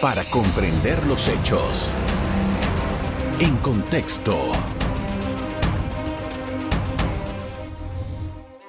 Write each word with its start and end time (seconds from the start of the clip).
para 0.00 0.22
comprender 0.24 1.04
los 1.06 1.28
hechos. 1.28 1.90
En 3.40 3.56
contexto. 3.56 4.36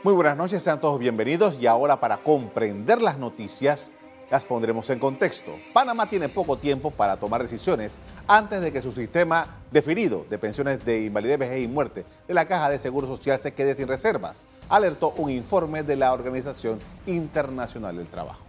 Muy 0.04 0.14
buenas 0.14 0.36
noches, 0.36 0.64
sean 0.64 0.82
todos 0.82 0.98
bienvenidos 0.98 1.56
y 1.62 1.68
ahora 1.68 2.00
para 2.00 2.18
comprender 2.18 3.02
las 3.02 3.20
noticias 3.20 3.92
las 4.32 4.46
pondremos 4.46 4.90
en 4.90 4.98
contexto. 4.98 5.52
Panamá 5.72 6.08
tiene 6.08 6.30
poco 6.30 6.58
tiempo 6.58 6.90
para 6.90 7.18
tomar 7.18 7.44
decisiones 7.44 8.00
antes 8.28 8.62
de 8.62 8.74
que 8.74 8.82
su 8.82 8.92
sistema 8.92 9.60
definido 9.72 10.26
de 10.30 10.40
pensiones 10.40 10.84
de 10.84 11.04
invalidez, 11.06 11.38
vejez 11.38 11.62
y 11.62 11.68
muerte 11.68 12.06
de 12.28 12.34
la 12.34 12.46
Caja 12.46 12.70
de 12.70 12.80
Seguro 12.80 13.08
Social 13.08 13.38
se 13.38 13.54
quede 13.54 13.76
sin 13.76 13.88
reservas, 13.88 14.48
alertó 14.68 15.14
un 15.18 15.30
informe 15.30 15.84
de 15.84 15.96
la 15.96 16.12
Organización 16.12 16.80
Internacional 17.06 17.98
del 17.98 18.08
Trabajo. 18.08 18.49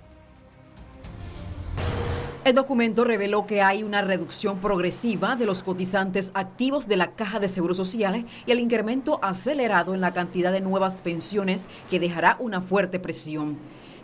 El 2.50 2.56
documento 2.56 3.04
reveló 3.04 3.46
que 3.46 3.62
hay 3.62 3.84
una 3.84 4.02
reducción 4.02 4.58
progresiva 4.58 5.36
de 5.36 5.46
los 5.46 5.62
cotizantes 5.62 6.32
activos 6.34 6.88
de 6.88 6.96
la 6.96 7.12
Caja 7.12 7.38
de 7.38 7.48
Seguro 7.48 7.74
Social 7.74 8.26
y 8.44 8.50
el 8.50 8.58
incremento 8.58 9.20
acelerado 9.22 9.94
en 9.94 10.00
la 10.00 10.12
cantidad 10.12 10.50
de 10.50 10.60
nuevas 10.60 11.00
pensiones 11.00 11.68
que 11.90 12.00
dejará 12.00 12.34
una 12.40 12.60
fuerte 12.60 12.98
presión. 12.98 13.56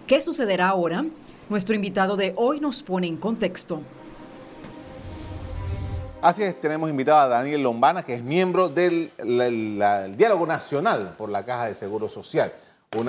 ¿Qué 0.07 0.21
sucederá 0.21 0.69
ahora? 0.69 1.05
Nuestro 1.49 1.75
invitado 1.75 2.17
de 2.17 2.35
hoy 2.37 2.61
nos 2.61 2.85
pone 2.85 3.09
en 3.09 3.17
contexto. 3.17 3.81
Así 6.23 6.45
es, 6.45 6.61
tenemos 6.61 6.89
invitado 6.89 7.19
a 7.23 7.27
Daniel 7.27 7.65
Lombana, 7.65 8.05
que 8.05 8.15
es 8.15 8.23
miembro 8.23 8.69
del 8.69 9.11
Diálogo 10.17 10.47
Nacional 10.47 11.17
por 11.19 11.31
la 11.31 11.45
Caja 11.45 11.67
de 11.67 11.75
Seguro 11.75 12.09
Social. 12.09 12.53
Un 12.97 13.09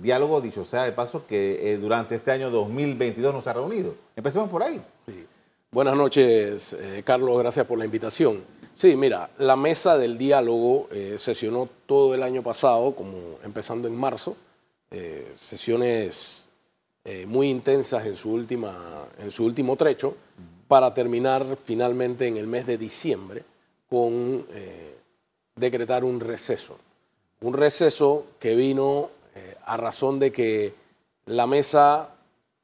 diálogo, 0.00 0.40
dicho 0.40 0.64
sea 0.64 0.84
de 0.84 0.92
paso, 0.92 1.26
que 1.26 1.72
eh, 1.72 1.76
durante 1.76 2.16
este 2.16 2.30
año 2.30 2.50
2022 2.50 3.32
nos 3.32 3.46
ha 3.46 3.52
reunido. 3.52 3.94
Empecemos 4.16 4.48
por 4.48 4.62
ahí. 4.62 4.80
Buenas 5.70 5.96
noches, 5.96 6.72
eh, 6.72 7.02
Carlos, 7.04 7.38
gracias 7.38 7.66
por 7.66 7.78
la 7.78 7.84
invitación. 7.84 8.42
Sí, 8.74 8.96
mira, 8.96 9.30
la 9.38 9.56
mesa 9.56 9.98
del 9.98 10.16
diálogo 10.16 10.88
eh, 10.90 11.16
sesionó 11.18 11.68
todo 11.86 12.14
el 12.14 12.22
año 12.22 12.42
pasado, 12.42 12.94
como 12.94 13.38
empezando 13.44 13.88
en 13.88 13.94
marzo, 13.94 14.36
sesiones 15.36 16.48
muy 17.28 17.48
intensas 17.48 18.04
en 18.06 18.16
su, 18.16 18.32
última, 18.32 19.06
en 19.20 19.30
su 19.30 19.44
último 19.44 19.76
trecho 19.76 20.16
para 20.66 20.92
terminar 20.92 21.56
finalmente 21.64 22.26
en 22.26 22.36
el 22.36 22.48
mes 22.48 22.66
de 22.66 22.76
diciembre 22.76 23.44
con 23.88 24.44
decretar 25.54 26.02
un 26.02 26.18
receso. 26.18 26.76
Un 27.40 27.54
receso 27.54 28.26
que 28.40 28.56
vino 28.56 29.10
eh, 29.34 29.56
a 29.64 29.76
razón 29.76 30.18
de 30.18 30.32
que 30.32 30.74
la 31.26 31.46
mesa 31.46 32.10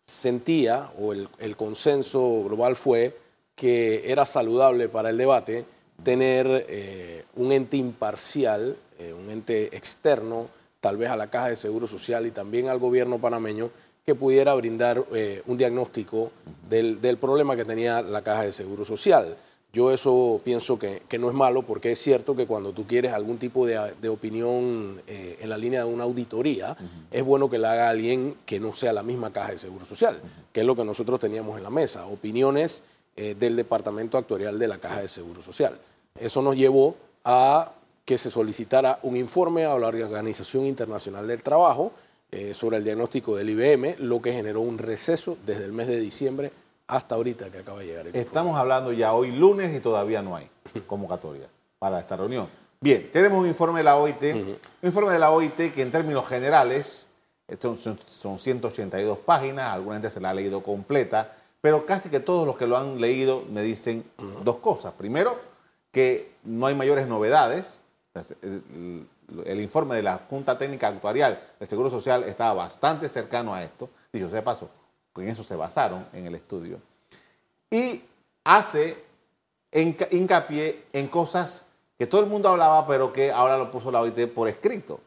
sentía, 0.07 0.91
o 0.99 1.13
el, 1.13 1.57
consenso 1.57 2.45
global 2.45 2.77
fue, 2.77 3.17
que 3.55 4.11
era 4.11 4.27
saludable 4.27 4.89
para 4.89 5.11
el 5.11 5.17
debate 5.17 5.65
tener 6.03 7.25
un 7.37 7.53
ente 7.53 7.77
imparcial, 7.79 8.77
un 9.19 9.31
ente 9.31 9.75
externo, 9.75 10.49
tal 10.81 10.99
vez 10.99 11.09
a 11.09 11.17
la 11.17 11.31
Caja 11.31 11.49
de 11.49 11.57
Seguro 11.57 11.87
Social 11.87 12.27
y 12.27 12.31
también 12.31 12.69
al 12.69 12.79
gobierno 12.79 13.19
panameño, 13.19 13.71
que 14.07 14.15
pudiera 14.15 14.55
brindar 14.55 15.05
eh, 15.13 15.43
un 15.47 15.59
diagnóstico 15.59 16.31
del, 16.69 17.19
problema 17.19 17.57
que 17.57 17.65
tenía 17.65 18.01
la 18.03 18.23
caja 18.23 18.43
de 18.43 18.53
seguro 18.53 18.85
social. 18.85 19.37
Yo 19.77 19.93
eso 19.93 20.41
pienso 20.43 20.79
que, 20.79 21.03
no 21.19 21.29
es 21.29 21.35
malo 21.35 21.61
porque 21.61 21.93
es 21.93 21.99
cierto 21.99 22.35
que 22.35 22.47
cuando 22.47 22.73
tú 22.73 22.87
quieres 22.87 23.13
algún 23.13 23.37
tipo 23.37 23.67
de, 23.67 24.09
opinión 24.09 25.03
eh, 25.07 25.37
en 25.39 25.51
la 25.51 25.59
línea 25.59 25.85
de 25.85 25.93
una 25.93 26.05
auditoría, 26.05 26.75
es 27.11 27.23
bueno 27.23 27.51
que 27.51 27.59
la 27.59 27.73
haga 27.73 27.91
alguien 27.91 28.37
que 28.47 28.59
no 28.59 28.75
sea 28.75 28.95
la 28.95 29.03
misma 29.03 29.35
caja 29.35 29.51
de 29.51 29.59
seguro 29.59 29.85
social, 29.85 30.19
que 30.51 30.61
es 30.61 30.67
lo 30.67 30.75
que 30.75 30.83
nosotros 30.83 31.21
teníamos 31.21 31.59
en 31.59 31.63
la 31.63 31.69
mesa, 31.69 32.07
opiniones 32.07 32.85
eh, 33.17 33.37
del 33.39 33.55
Departamento 33.55 34.17
Actuarial 34.17 34.59
de 34.59 34.67
la 34.67 34.79
Caja 34.79 35.03
de 35.03 35.09
Seguro 35.09 35.43
Social. 35.43 35.79
Eso 36.19 36.41
nos 36.41 36.57
llevó 36.57 36.97
a 37.23 37.73
que 38.07 38.17
se 38.17 38.31
solicitara 38.31 38.99
un 39.03 39.15
informe 39.15 39.67
a 39.67 39.79
la 39.79 39.89
Organización 39.89 40.65
Internacional 40.65 41.27
del 41.27 41.43
Trabajo, 41.43 41.93
eh, 42.33 42.55
sobre 42.55 42.79
el 42.79 42.85
diagnóstico 42.85 43.37
del 43.37 43.51
IBM, 43.51 43.97
lo 43.99 44.23
que 44.23 44.33
generó 44.33 44.63
un 44.63 44.79
receso 44.79 45.37
desde 45.45 45.67
el 45.67 45.73
mes 45.73 45.87
de 45.87 46.01
diciembre 46.01 46.51
hasta 46.87 47.15
ahorita 47.15 47.51
que 47.51 47.59
acaba 47.59 47.81
de 47.81 47.87
llegar. 47.87 48.07
Estamos 48.09 48.57
hablando 48.57 48.93
ya 48.93 49.13
hoy 49.13 49.33
lunes 49.33 49.75
y 49.75 49.81
todavía 49.81 50.23
no 50.23 50.37
hay 50.37 50.49
convocatoria 50.87 51.49
para 51.79 51.99
esta 51.99 52.17
reunión. 52.17 52.49
Bien, 52.81 53.11
tenemos 53.13 53.41
un 53.41 53.47
informe 53.47 53.81
de 53.81 53.85
la 53.85 53.97
OIT, 53.97 54.23
un 54.23 54.59
informe 54.83 55.13
de 55.13 55.19
la 55.19 55.31
OIT 55.31 55.73
que 55.75 55.83
en 55.83 55.91
términos 55.91 56.27
generales 56.29 57.09
son, 57.59 57.77
son 57.77 58.39
182 58.39 59.19
páginas, 59.19 59.73
alguna 59.73 59.97
gente 59.97 60.11
se 60.11 60.21
la 60.21 60.31
ha 60.31 60.35
leído 60.35 60.63
completa, 60.63 61.33
pero 61.61 61.87
casi 61.87 62.09
que 62.09 62.21
todos 62.21 62.47
los 62.47 62.57
que 62.57 62.67
lo 62.67 62.77
han 62.77 63.01
leído 63.01 63.45
me 63.51 63.63
dicen 63.63 64.05
dos 64.45 64.57
cosas. 64.57 64.93
Primero, 64.93 65.39
que 65.91 66.33
no 66.45 66.67
hay 66.67 66.75
mayores 66.75 67.07
novedades 67.09 67.81
el 69.45 69.61
informe 69.61 69.97
de 69.97 70.03
la 70.03 70.21
Junta 70.29 70.57
Técnica 70.57 70.89
Actuarial 70.89 71.41
del 71.59 71.69
Seguro 71.69 71.91
Social 71.91 72.25
estaba 72.25 72.55
bastante 72.55 73.09
cercano 73.09 73.55
a 73.55 73.63
esto, 73.63 73.91
dicho 74.13 74.29
sea 74.29 74.37
de 74.37 74.43
paso, 74.43 74.71
en 75.23 75.29
eso 75.29 75.43
se 75.43 75.57
basaron 75.57 76.07
en 76.13 76.27
el 76.27 76.35
estudio, 76.35 76.81
y 77.71 78.03
hace 78.45 79.05
hincapié 79.73 80.85
en 80.93 81.09
cosas 81.09 81.65
que 81.99 82.07
todo 82.07 82.21
el 82.21 82.27
mundo 82.27 82.49
hablaba, 82.49 82.87
pero 82.87 83.13
que 83.13 83.31
ahora 83.31 83.57
lo 83.57 83.71
puso 83.71 83.91
la 83.91 84.01
OIT 84.01 84.33
por 84.33 84.49
escrito, 84.49 85.01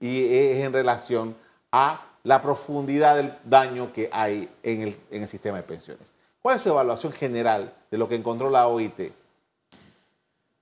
y 0.00 0.24
es 0.24 0.64
en 0.64 0.72
relación 0.72 1.36
a 1.72 2.06
la 2.22 2.42
profundidad 2.42 3.16
del 3.16 3.34
daño 3.44 3.92
que 3.92 4.10
hay 4.12 4.48
en 4.62 4.82
el, 4.82 4.96
en 5.10 5.22
el 5.22 5.28
sistema 5.28 5.58
de 5.58 5.62
pensiones. 5.62 6.12
¿Cuál 6.42 6.56
es 6.56 6.62
su 6.62 6.68
evaluación 6.68 7.12
general 7.12 7.74
de 7.90 7.98
lo 7.98 8.08
que 8.08 8.14
encontró 8.14 8.50
la 8.50 8.68
OIT? 8.68 9.12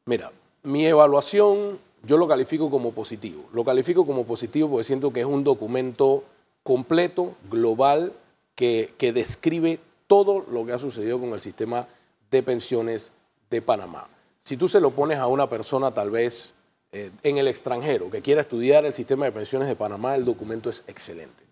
Mira, 0.07 0.33
mi 0.63 0.87
evaluación 0.87 1.79
yo 2.03 2.19
lo 2.19 2.29
califico 2.29 2.71
como 2.71 2.93
positivo. 2.93 3.45
Lo 3.53 3.65
califico 3.65 4.07
como 4.07 4.25
positivo 4.25 4.69
porque 4.69 4.85
siento 4.85 5.13
que 5.13 5.21
es 5.21 5.27
un 5.27 5.45
documento 5.45 6.25
completo, 6.63 7.35
global, 7.51 8.13
que, 8.55 9.13
describe 9.15 9.81
todo 10.07 10.45
lo 10.51 10.65
que 10.65 10.73
ha 10.73 10.79
sucedido 10.79 11.19
con 11.19 11.33
el 11.33 11.41
sistema 11.41 11.87
de 12.31 12.43
pensiones 12.43 13.13
de 13.51 13.63
Panamá. 13.63 14.09
Si 14.43 14.57
tú 14.57 14.69
se 14.69 14.81
lo 14.81 14.91
pones 14.91 15.19
a 15.19 15.27
una 15.27 15.49
persona 15.49 15.93
tal 15.93 16.11
vez 16.11 16.55
eh, 16.93 17.11
en 17.23 17.39
el 17.39 17.49
extranjero 17.49 18.11
que 18.11 18.23
quiera 18.23 18.43
estudiar 18.43 18.85
el 18.85 18.93
sistema 18.93 19.25
de 19.25 19.33
pensiones 19.33 19.69
de 19.69 19.77
Panamá, 19.77 20.15
el 20.15 20.25
documento 20.25 20.71
es 20.71 20.85
excelente. 20.87 21.45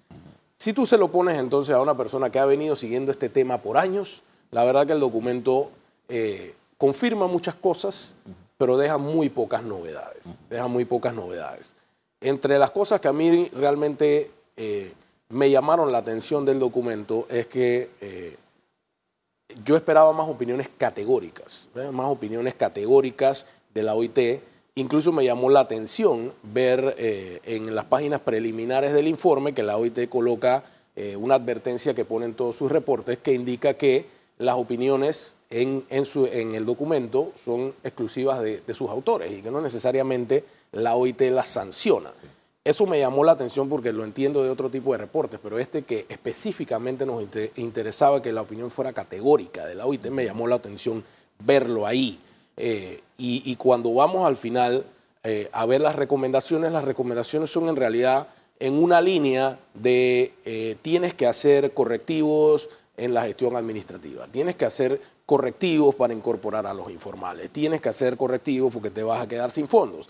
Si 0.58 0.72
tú 0.72 0.86
se 0.86 0.98
lo 0.98 1.10
pones 1.10 1.38
entonces 1.38 1.74
a 1.74 1.80
una 1.80 1.96
persona 1.96 2.30
que 2.30 2.38
ha 2.38 2.44
venido 2.44 2.76
siguiendo 2.76 3.10
este 3.10 3.28
tema 3.28 3.58
por 3.58 3.76
años, 3.76 4.22
la 4.52 4.64
verdad 4.64 4.86
que 4.86 4.92
el 4.92 5.00
documento 5.00 5.70
eh, 6.08 6.54
confirma 6.78 7.26
muchas 7.26 7.54
cosas, 7.54 8.14
pero 8.58 8.76
deja 8.76 8.98
muy 8.98 9.28
pocas 9.28 9.64
novedades. 9.64 10.26
Deja 10.48 10.68
muy 10.68 10.84
pocas 10.84 11.14
novedades. 11.14 11.74
Entre 12.20 12.58
las 12.58 12.70
cosas 12.70 13.00
que 13.00 13.08
a 13.08 13.12
mí 13.12 13.48
realmente 13.54 14.30
eh, 14.56 14.92
me 15.32 15.50
llamaron 15.50 15.90
la 15.90 15.98
atención 15.98 16.44
del 16.44 16.58
documento 16.58 17.26
es 17.28 17.46
que 17.46 17.90
eh, 18.00 18.36
yo 19.64 19.76
esperaba 19.76 20.12
más 20.12 20.28
opiniones 20.28 20.68
categóricas, 20.78 21.68
más 21.92 22.06
opiniones 22.06 22.54
categóricas 22.54 23.46
de 23.74 23.82
la 23.82 23.94
OIT. 23.94 24.40
Incluso 24.74 25.10
me 25.10 25.24
llamó 25.24 25.50
la 25.50 25.60
atención 25.60 26.32
ver 26.42 26.94
eh, 26.98 27.40
en 27.44 27.74
las 27.74 27.86
páginas 27.86 28.20
preliminares 28.20 28.92
del 28.92 29.08
informe 29.08 29.54
que 29.54 29.62
la 29.62 29.76
OIT 29.76 30.08
coloca 30.08 30.64
una 31.16 31.36
advertencia 31.36 31.94
que 31.94 32.04
pone 32.04 32.26
en 32.26 32.34
todos 32.34 32.54
sus 32.56 32.70
reportes 32.70 33.16
que 33.16 33.32
indica 33.32 33.72
que 33.72 34.04
las 34.36 34.56
opiniones 34.56 35.34
en, 35.48 35.84
el 36.54 36.66
documento 36.66 37.32
son 37.42 37.74
exclusivas 37.84 38.40
de, 38.40 38.74
sus 38.74 38.90
autores 38.90 39.30
y 39.32 39.42
que 39.42 39.50
no 39.50 39.60
necesariamente 39.60 40.44
la 40.72 40.96
OIT 40.96 41.20
las 41.30 41.48
sanciona. 41.48 42.12
Eso 42.64 42.86
me 42.86 43.00
llamó 43.00 43.24
la 43.24 43.32
atención 43.32 43.68
porque 43.68 43.92
lo 43.92 44.04
entiendo 44.04 44.44
de 44.44 44.50
otro 44.50 44.70
tipo 44.70 44.92
de 44.92 44.98
reportes, 44.98 45.40
pero 45.42 45.58
este 45.58 45.82
que 45.82 46.06
específicamente 46.08 47.04
nos 47.04 47.24
interesaba 47.56 48.22
que 48.22 48.30
la 48.30 48.42
opinión 48.42 48.70
fuera 48.70 48.92
categórica 48.92 49.66
de 49.66 49.74
la 49.74 49.84
OIT 49.84 50.06
me 50.10 50.24
llamó 50.24 50.46
la 50.46 50.56
atención 50.56 51.02
verlo 51.40 51.86
ahí. 51.86 52.20
Eh, 52.56 53.00
y, 53.18 53.56
cuando 53.56 53.92
vamos 53.92 54.26
al 54.26 54.36
final 54.36 54.84
eh, 55.24 55.48
a 55.52 55.66
ver 55.66 55.80
las 55.80 55.96
recomendaciones, 55.96 56.70
las 56.70 56.84
recomendaciones 56.84 57.50
son 57.50 57.68
en 57.68 57.74
realidad 57.74 58.28
en 58.60 58.74
una 58.74 59.00
línea 59.00 59.58
de 59.74 60.32
eh, 60.44 60.76
tienes 60.82 61.14
que 61.14 61.26
hacer 61.26 61.74
correctivos, 61.74 62.68
en 62.98 63.14
la 63.14 63.22
gestión 63.22 63.56
administrativa. 63.56 64.28
Tienes 64.30 64.54
que 64.54 64.66
hacer 64.66 65.00
correctivos 65.24 65.94
para 65.94 66.12
incorporar 66.12 66.66
a 66.66 66.74
los 66.74 66.90
informales. 66.90 67.50
Tienes 67.50 67.80
que 67.80 67.88
hacer 67.88 68.18
correctivos 68.18 68.72
porque 68.72 68.90
te 68.90 69.02
vas 69.02 69.20
a 69.22 69.26
quedar 69.26 69.50
sin 69.50 69.66
fondos. 69.66 70.08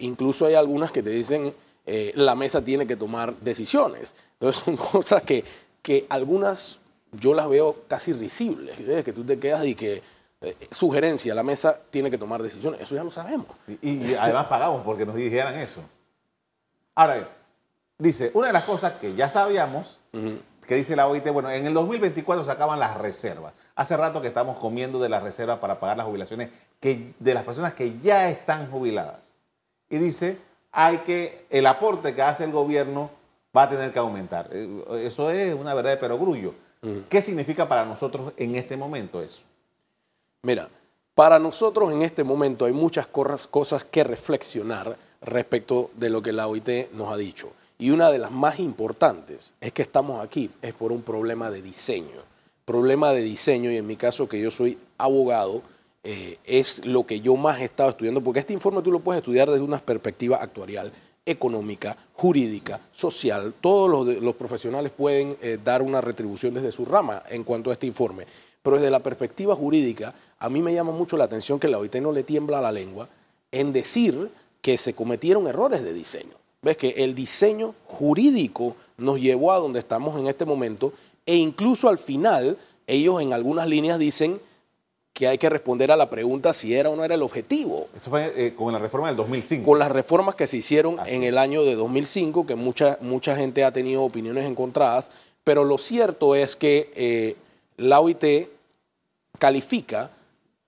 Incluso 0.00 0.44
hay 0.44 0.54
algunas 0.54 0.92
que 0.92 1.02
te 1.02 1.10
dicen 1.10 1.54
eh, 1.86 2.12
la 2.14 2.34
mesa 2.34 2.64
tiene 2.64 2.86
que 2.86 2.96
tomar 2.96 3.36
decisiones. 3.36 4.14
Entonces 4.34 4.62
son 4.62 4.76
cosas 4.92 5.22
que, 5.22 5.44
que 5.82 6.06
algunas 6.08 6.78
yo 7.12 7.34
las 7.34 7.48
veo 7.48 7.84
casi 7.88 8.12
risibles, 8.12 8.76
que 9.04 9.12
tú 9.12 9.24
te 9.24 9.38
quedas 9.38 9.64
y 9.66 9.74
que 9.74 10.02
eh, 10.40 10.56
sugerencia, 10.70 11.34
la 11.34 11.42
mesa 11.42 11.78
tiene 11.90 12.10
que 12.10 12.18
tomar 12.18 12.42
decisiones. 12.42 12.80
Eso 12.80 12.94
ya 12.94 13.04
lo 13.04 13.10
sabemos. 13.10 13.46
Y, 13.80 14.14
además 14.14 14.46
pagamos 14.46 14.82
porque 14.84 15.04
nos 15.04 15.14
dijeran 15.14 15.54
eso. 15.56 15.80
Ahora 16.94 17.28
dice, 17.98 18.30
una 18.34 18.48
de 18.48 18.52
las 18.52 18.64
cosas 18.64 18.92
que 18.92 19.14
ya 19.14 19.28
sabíamos 19.28 20.00
que 20.66 20.76
dice 20.76 20.94
la 20.94 21.06
OIT, 21.08 21.28
bueno, 21.30 21.50
en 21.50 21.66
el 21.66 21.74
2024 21.74 22.44
se 22.44 22.50
acaban 22.50 22.78
las 22.78 22.96
reservas. 22.96 23.52
Hace 23.74 23.96
rato 23.96 24.20
que 24.20 24.28
estamos 24.28 24.58
comiendo 24.58 25.00
de 25.00 25.08
las 25.08 25.22
reservas 25.22 25.58
para 25.58 25.80
pagar 25.80 25.96
las 25.96 26.06
jubilaciones 26.06 26.50
que, 26.80 27.14
de 27.18 27.34
las 27.34 27.42
personas 27.42 27.74
que 27.74 27.98
ya 27.98 28.28
están 28.28 28.70
jubiladas. 28.70 29.20
Y 29.90 29.98
dice, 29.98 30.38
hay 30.72 30.98
que, 30.98 31.44
el 31.50 31.66
aporte 31.66 32.14
que 32.14 32.22
hace 32.22 32.44
el 32.44 32.50
gobierno 32.50 33.10
va 33.56 33.64
a 33.64 33.68
tener 33.68 33.92
que 33.92 33.98
aumentar. 33.98 34.48
Eh, 34.50 35.04
eso 35.04 35.30
es 35.30 35.54
una 35.54 35.74
verdad 35.74 35.90
de 35.90 35.96
perogrullo. 35.98 36.54
¿Qué 37.08 37.22
significa 37.22 37.68
para 37.68 37.84
nosotros 37.84 38.32
en 38.36 38.56
este 38.56 38.76
momento 38.76 39.22
eso? 39.22 39.44
Mira, 40.42 40.68
para 41.14 41.38
nosotros 41.38 41.92
en 41.92 42.02
este 42.02 42.24
momento 42.24 42.64
hay 42.64 42.72
muchas 42.72 43.06
cosas 43.06 43.84
que 43.84 44.02
reflexionar 44.02 44.96
respecto 45.20 45.90
de 45.94 46.10
lo 46.10 46.22
que 46.22 46.32
la 46.32 46.48
OIT 46.48 46.90
nos 46.92 47.12
ha 47.12 47.16
dicho. 47.16 47.52
Y 47.78 47.90
una 47.90 48.10
de 48.10 48.18
las 48.18 48.32
más 48.32 48.58
importantes 48.58 49.54
es 49.60 49.72
que 49.72 49.82
estamos 49.82 50.24
aquí, 50.24 50.50
es 50.60 50.74
por 50.74 50.90
un 50.90 51.02
problema 51.02 51.50
de 51.50 51.62
diseño. 51.62 52.22
Problema 52.64 53.12
de 53.12 53.22
diseño, 53.22 53.70
y 53.70 53.76
en 53.76 53.86
mi 53.86 53.96
caso 53.96 54.28
que 54.28 54.40
yo 54.40 54.50
soy 54.50 54.76
abogado, 54.98 55.62
eh, 56.04 56.38
es 56.44 56.84
lo 56.84 57.06
que 57.06 57.20
yo 57.20 57.36
más 57.36 57.60
he 57.60 57.64
estado 57.64 57.90
estudiando, 57.90 58.20
porque 58.20 58.40
este 58.40 58.52
informe 58.52 58.82
tú 58.82 58.90
lo 58.90 59.00
puedes 59.00 59.20
estudiar 59.20 59.48
desde 59.48 59.62
una 59.62 59.78
perspectiva 59.78 60.38
actuarial, 60.38 60.92
económica, 61.24 61.96
jurídica, 62.14 62.80
social. 62.90 63.54
Todos 63.60 64.20
los, 64.20 64.34
profesionales 64.34 64.90
pueden 64.90 65.36
eh, 65.40 65.58
dar 65.62 65.80
una 65.82 66.00
retribución 66.00 66.54
desde 66.54 66.72
su 66.72 66.84
rama 66.84 67.22
en 67.28 67.44
cuanto 67.44 67.70
a 67.70 67.74
este 67.74 67.86
informe. 67.86 68.26
Pero 68.62 68.76
desde 68.76 68.90
la 68.90 69.00
perspectiva 69.00 69.54
jurídica, 69.54 70.14
a 70.38 70.48
mí 70.48 70.60
me 70.60 70.74
llama 70.74 70.92
mucho 70.92 71.16
la 71.16 71.24
atención 71.24 71.60
que 71.60 71.68
la 71.68 71.78
OIT 71.78 71.96
no 71.96 72.10
le 72.12 72.24
tiembla 72.24 72.60
la 72.60 72.72
lengua 72.72 73.08
en 73.52 73.72
decir 73.72 74.30
que 74.60 74.78
se 74.78 74.94
cometieron 74.94 75.46
errores 75.46 75.84
de 75.84 75.92
diseño. 75.92 76.34
Ves 76.62 76.76
que 76.76 76.90
el 76.90 77.14
diseño 77.14 77.74
jurídico 77.86 78.76
nos 78.96 79.20
llevó 79.20 79.52
a 79.52 79.58
donde 79.58 79.80
estamos 79.80 80.18
en 80.18 80.28
este 80.28 80.44
momento 80.44 80.92
e 81.26 81.36
incluso 81.36 81.88
al 81.88 81.98
final 81.98 82.56
ellos 82.86 83.20
en 83.20 83.32
algunas 83.32 83.68
líneas 83.68 83.98
dicen 83.98 84.40
que 85.12 85.28
hay 85.28 85.38
que 85.38 85.50
responder 85.50 85.92
a 85.92 85.96
la 85.96 86.08
pregunta 86.08 86.52
si 86.52 86.74
era 86.74 86.88
o 86.88 86.96
no 86.96 87.04
era 87.04 87.14
el 87.14 87.22
objetivo. 87.22 87.88
Esto 87.94 88.10
fue 88.10 88.32
eh, 88.36 88.54
con 88.54 88.72
la 88.72 88.78
reforma 88.78 89.08
del 89.08 89.16
2005. 89.16 89.64
Con 89.64 89.78
las 89.78 89.92
reformas 89.92 90.34
que 90.34 90.46
se 90.46 90.56
hicieron 90.56 90.96
en 91.06 91.22
el 91.22 91.36
año 91.36 91.64
de 91.64 91.74
2005, 91.74 92.46
que 92.46 92.54
mucha, 92.54 92.98
mucha 93.00 93.36
gente 93.36 93.64
ha 93.64 93.72
tenido 93.72 94.02
opiniones 94.02 94.46
encontradas, 94.46 95.10
pero 95.44 95.64
lo 95.64 95.76
cierto 95.76 96.34
es 96.34 96.56
que 96.56 96.90
eh, 96.94 97.36
la 97.76 98.00
OIT 98.00 98.48
califica 99.38 100.10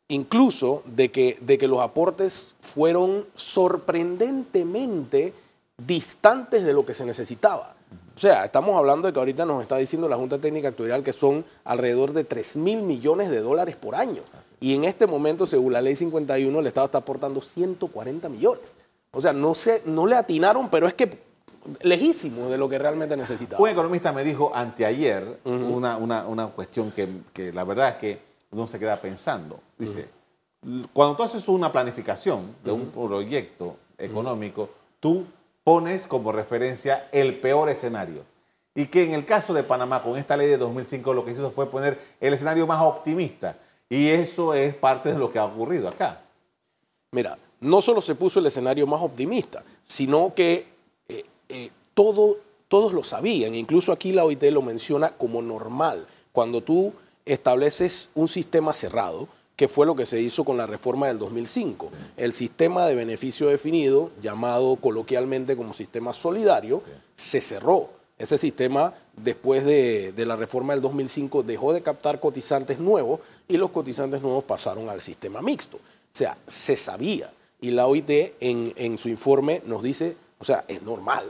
incluso 0.08 0.82
de 0.84 1.10
que, 1.10 1.38
de 1.40 1.56
que 1.56 1.68
los 1.68 1.80
aportes 1.80 2.54
fueron 2.60 3.26
sorprendentemente 3.36 5.32
distantes 5.78 6.64
de 6.64 6.72
lo 6.72 6.84
que 6.84 6.94
se 6.94 7.06
necesitaba. 7.06 7.73
O 8.16 8.18
sea, 8.18 8.44
estamos 8.44 8.76
hablando 8.76 9.08
de 9.08 9.12
que 9.12 9.18
ahorita 9.18 9.44
nos 9.44 9.62
está 9.62 9.76
diciendo 9.76 10.08
la 10.08 10.16
Junta 10.16 10.38
Técnica 10.38 10.68
Actuarial 10.68 11.02
que 11.02 11.12
son 11.12 11.44
alrededor 11.64 12.12
de 12.12 12.22
3 12.24 12.56
mil 12.56 12.82
millones 12.82 13.28
de 13.30 13.40
dólares 13.40 13.76
por 13.76 13.96
año. 13.96 14.22
Y 14.60 14.74
en 14.74 14.84
este 14.84 15.06
momento, 15.06 15.46
según 15.46 15.72
la 15.72 15.82
ley 15.82 15.96
51, 15.96 16.60
el 16.60 16.66
Estado 16.66 16.86
está 16.86 16.98
aportando 16.98 17.40
140 17.40 18.28
millones. 18.28 18.72
O 19.10 19.20
sea, 19.20 19.32
no, 19.32 19.54
se, 19.54 19.82
no 19.86 20.06
le 20.06 20.14
atinaron, 20.16 20.68
pero 20.70 20.86
es 20.86 20.94
que 20.94 21.18
lejísimo 21.82 22.48
de 22.48 22.58
lo 22.58 22.68
que 22.68 22.78
realmente 22.78 23.16
necesitaba. 23.16 23.60
Un 23.62 23.68
economista 23.68 24.12
me 24.12 24.22
dijo 24.22 24.52
anteayer 24.54 25.40
una, 25.44 25.96
una, 25.96 26.46
cuestión 26.48 26.92
que, 26.92 27.08
que, 27.32 27.52
la 27.52 27.64
verdad 27.64 27.90
es 27.90 27.94
que 27.96 28.18
uno 28.52 28.68
se 28.68 28.78
queda 28.78 29.00
pensando. 29.00 29.60
Dice, 29.76 30.08
cuando 30.92 31.16
tú 31.16 31.22
haces 31.24 31.48
una 31.48 31.72
planificación 31.72 32.54
de 32.62 32.70
un 32.70 32.86
proyecto 32.90 33.76
económico, 33.98 34.68
tú 35.00 35.24
pones 35.64 36.06
como 36.06 36.30
referencia 36.30 37.08
el 37.10 37.40
peor 37.40 37.70
escenario. 37.70 38.22
Y 38.74 38.86
que 38.86 39.04
en 39.04 39.12
el 39.12 39.24
caso 39.24 39.54
de 39.54 39.62
Panamá, 39.62 40.02
con 40.02 40.16
esta 40.16 40.36
ley 40.36 40.48
de 40.48 40.58
2005, 40.58 41.14
lo 41.14 41.24
que 41.24 41.32
hizo 41.32 41.50
fue 41.50 41.70
poner 41.70 41.98
el 42.20 42.34
escenario 42.34 42.66
más 42.66 42.82
optimista. 42.82 43.56
Y 43.88 44.08
eso 44.08 44.54
es 44.54 44.74
parte 44.74 45.12
de 45.12 45.18
lo 45.18 45.30
que 45.30 45.38
ha 45.38 45.44
ocurrido 45.44 45.88
acá. 45.88 46.22
Mira, 47.12 47.38
no 47.60 47.80
solo 47.80 48.00
se 48.00 48.14
puso 48.14 48.40
el 48.40 48.46
escenario 48.46 48.86
más 48.86 49.00
optimista, 49.00 49.62
sino 49.86 50.34
que 50.34 50.66
eh, 51.08 51.24
eh, 51.48 51.70
todo, 51.94 52.38
todos 52.68 52.92
lo 52.92 53.04
sabían. 53.04 53.54
Incluso 53.54 53.92
aquí 53.92 54.12
la 54.12 54.24
OIT 54.24 54.42
lo 54.44 54.62
menciona 54.62 55.10
como 55.10 55.40
normal. 55.40 56.06
Cuando 56.32 56.60
tú 56.60 56.92
estableces 57.24 58.10
un 58.14 58.26
sistema 58.28 58.74
cerrado, 58.74 59.28
que 59.56 59.68
fue 59.68 59.86
lo 59.86 59.94
que 59.94 60.06
se 60.06 60.20
hizo 60.20 60.44
con 60.44 60.56
la 60.56 60.66
reforma 60.66 61.06
del 61.06 61.18
2005. 61.18 61.90
El 62.16 62.32
sistema 62.32 62.86
de 62.86 62.94
beneficio 62.94 63.48
definido, 63.48 64.10
llamado 64.20 64.76
coloquialmente 64.76 65.56
como 65.56 65.74
sistema 65.74 66.12
solidario, 66.12 66.82
se 67.14 67.40
cerró. 67.40 67.90
Ese 68.18 68.38
sistema, 68.38 68.94
después 69.16 69.64
de, 69.64 70.12
la 70.16 70.36
reforma 70.36 70.72
del 70.72 70.82
2005, 70.82 71.44
dejó 71.44 71.72
de 71.72 71.82
captar 71.82 72.20
cotizantes 72.20 72.78
nuevos 72.78 73.20
y 73.46 73.56
los 73.56 73.70
cotizantes 73.70 74.22
nuevos 74.22 74.44
pasaron 74.44 74.88
al 74.88 75.00
sistema 75.00 75.40
mixto. 75.40 75.76
O 75.76 76.16
sea, 76.16 76.36
se 76.48 76.76
sabía. 76.76 77.32
Y 77.60 77.70
la 77.70 77.86
OIT 77.86 78.34
en, 78.40 78.72
en 78.76 78.98
su 78.98 79.08
informe 79.08 79.62
nos 79.66 79.82
dice, 79.82 80.16
o 80.38 80.44
sea, 80.44 80.64
es 80.66 80.82
normal 80.82 81.24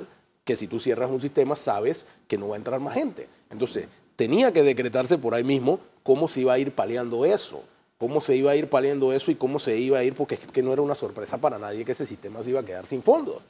que 0.44 0.56
si 0.56 0.66
tú 0.66 0.78
cierras 0.78 1.10
un 1.10 1.20
sistema, 1.20 1.56
sabes 1.56 2.06
que 2.26 2.36
no 2.38 2.48
va 2.48 2.56
a 2.56 2.58
entrar 2.58 2.80
más 2.80 2.94
gente. 2.94 3.28
Entonces, 3.50 3.86
tenía 4.16 4.52
que 4.52 4.62
decretarse 4.62 5.16
por 5.16 5.34
ahí 5.34 5.44
mismo 5.44 5.78
cómo 6.02 6.28
se 6.28 6.40
iba 6.40 6.52
a 6.52 6.58
ir 6.58 6.72
paliando 6.72 7.24
eso 7.24 7.62
cómo 7.98 8.20
se 8.20 8.36
iba 8.36 8.50
a 8.50 8.56
ir 8.56 8.68
paliando 8.68 9.12
eso 9.12 9.30
y 9.30 9.34
cómo 9.34 9.58
se 9.58 9.76
iba 9.78 9.98
a 9.98 10.04
ir, 10.04 10.14
porque 10.14 10.34
es 10.34 10.40
que 10.40 10.62
no 10.62 10.72
era 10.72 10.82
una 10.82 10.94
sorpresa 10.94 11.38
para 11.38 11.58
nadie 11.58 11.84
que 11.84 11.92
ese 11.92 12.06
sistema 12.06 12.42
se 12.42 12.50
iba 12.50 12.60
a 12.60 12.64
quedar 12.64 12.86
sin 12.86 13.02
fondos. 13.02 13.42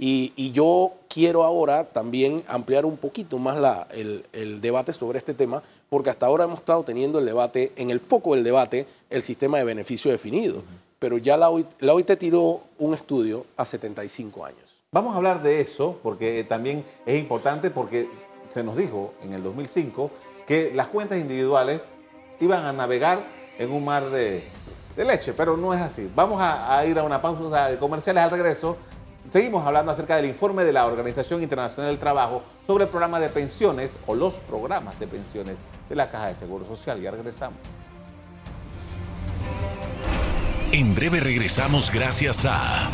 Y, 0.00 0.52
yo 0.52 0.92
quiero 1.08 1.42
ahora 1.42 1.84
también 1.84 2.44
ampliar 2.46 2.86
un 2.86 2.96
poquito 2.96 3.38
más 3.38 3.58
la, 3.58 3.88
el, 3.90 4.60
debate 4.60 4.92
sobre 4.92 5.18
este 5.18 5.34
tema, 5.34 5.62
porque 5.90 6.10
hasta 6.10 6.26
ahora 6.26 6.44
hemos 6.44 6.60
estado 6.60 6.84
teniendo 6.84 7.18
el 7.18 7.26
debate, 7.26 7.72
en 7.74 7.90
el 7.90 7.98
foco 7.98 8.34
del 8.34 8.44
debate, 8.44 8.86
el 9.10 9.22
sistema 9.24 9.58
de 9.58 9.64
beneficio 9.64 10.10
definido. 10.10 10.62
Pero 11.00 11.18
ya 11.18 11.36
la 11.36 11.50
OIT, 11.50 11.66
la 11.80 11.94
OIT 11.94 12.16
tiró 12.16 12.60
un 12.78 12.94
estudio 12.94 13.46
a 13.56 13.64
75 13.64 14.44
años. 14.44 14.82
Vamos 14.92 15.14
a 15.14 15.16
hablar 15.16 15.42
de 15.42 15.60
eso, 15.60 15.98
porque 16.02 16.44
también 16.44 16.84
es 17.04 17.18
importante, 17.18 17.70
porque 17.70 18.08
se 18.48 18.62
nos 18.62 18.76
dijo 18.76 19.14
en 19.22 19.32
el 19.32 19.42
2005 19.42 20.10
que 20.46 20.72
las 20.74 20.86
cuentas 20.86 21.18
individuales 21.18 21.80
iban 22.40 22.64
a 22.64 22.72
navegar 22.72 23.37
en 23.58 23.72
un 23.72 23.84
mar 23.84 24.08
de, 24.08 24.42
leche, 24.96 25.32
pero 25.32 25.56
no 25.56 25.74
es 25.74 25.80
así. 25.80 26.10
Vamos 26.14 26.40
a, 26.40 26.84
ir 26.86 26.98
a 26.98 27.02
una 27.02 27.20
pausa 27.20 27.66
de 27.68 27.78
comerciales 27.78 28.22
al 28.22 28.30
regreso. 28.30 28.76
Seguimos 29.30 29.66
hablando 29.66 29.92
acerca 29.92 30.16
del 30.16 30.26
informe 30.26 30.64
de 30.64 30.72
la 30.72 30.86
Organización 30.86 31.42
Internacional 31.42 31.90
del 31.90 31.98
Trabajo 31.98 32.42
sobre 32.66 32.84
el 32.84 32.90
programa 32.90 33.20
de 33.20 33.28
pensiones 33.28 33.96
o 34.06 34.14
los 34.14 34.40
programas 34.40 34.98
de 34.98 35.06
pensiones 35.06 35.56
de 35.88 35.96
la 35.96 36.10
Caja 36.10 36.28
de 36.28 36.36
Seguro 36.36 36.64
Social. 36.66 37.00
Ya 37.00 37.10
regresamos. 37.10 37.58
En 40.72 40.94
breve 40.94 41.20
regresamos 41.20 41.90
gracias 41.90 42.44
a... 42.44 42.90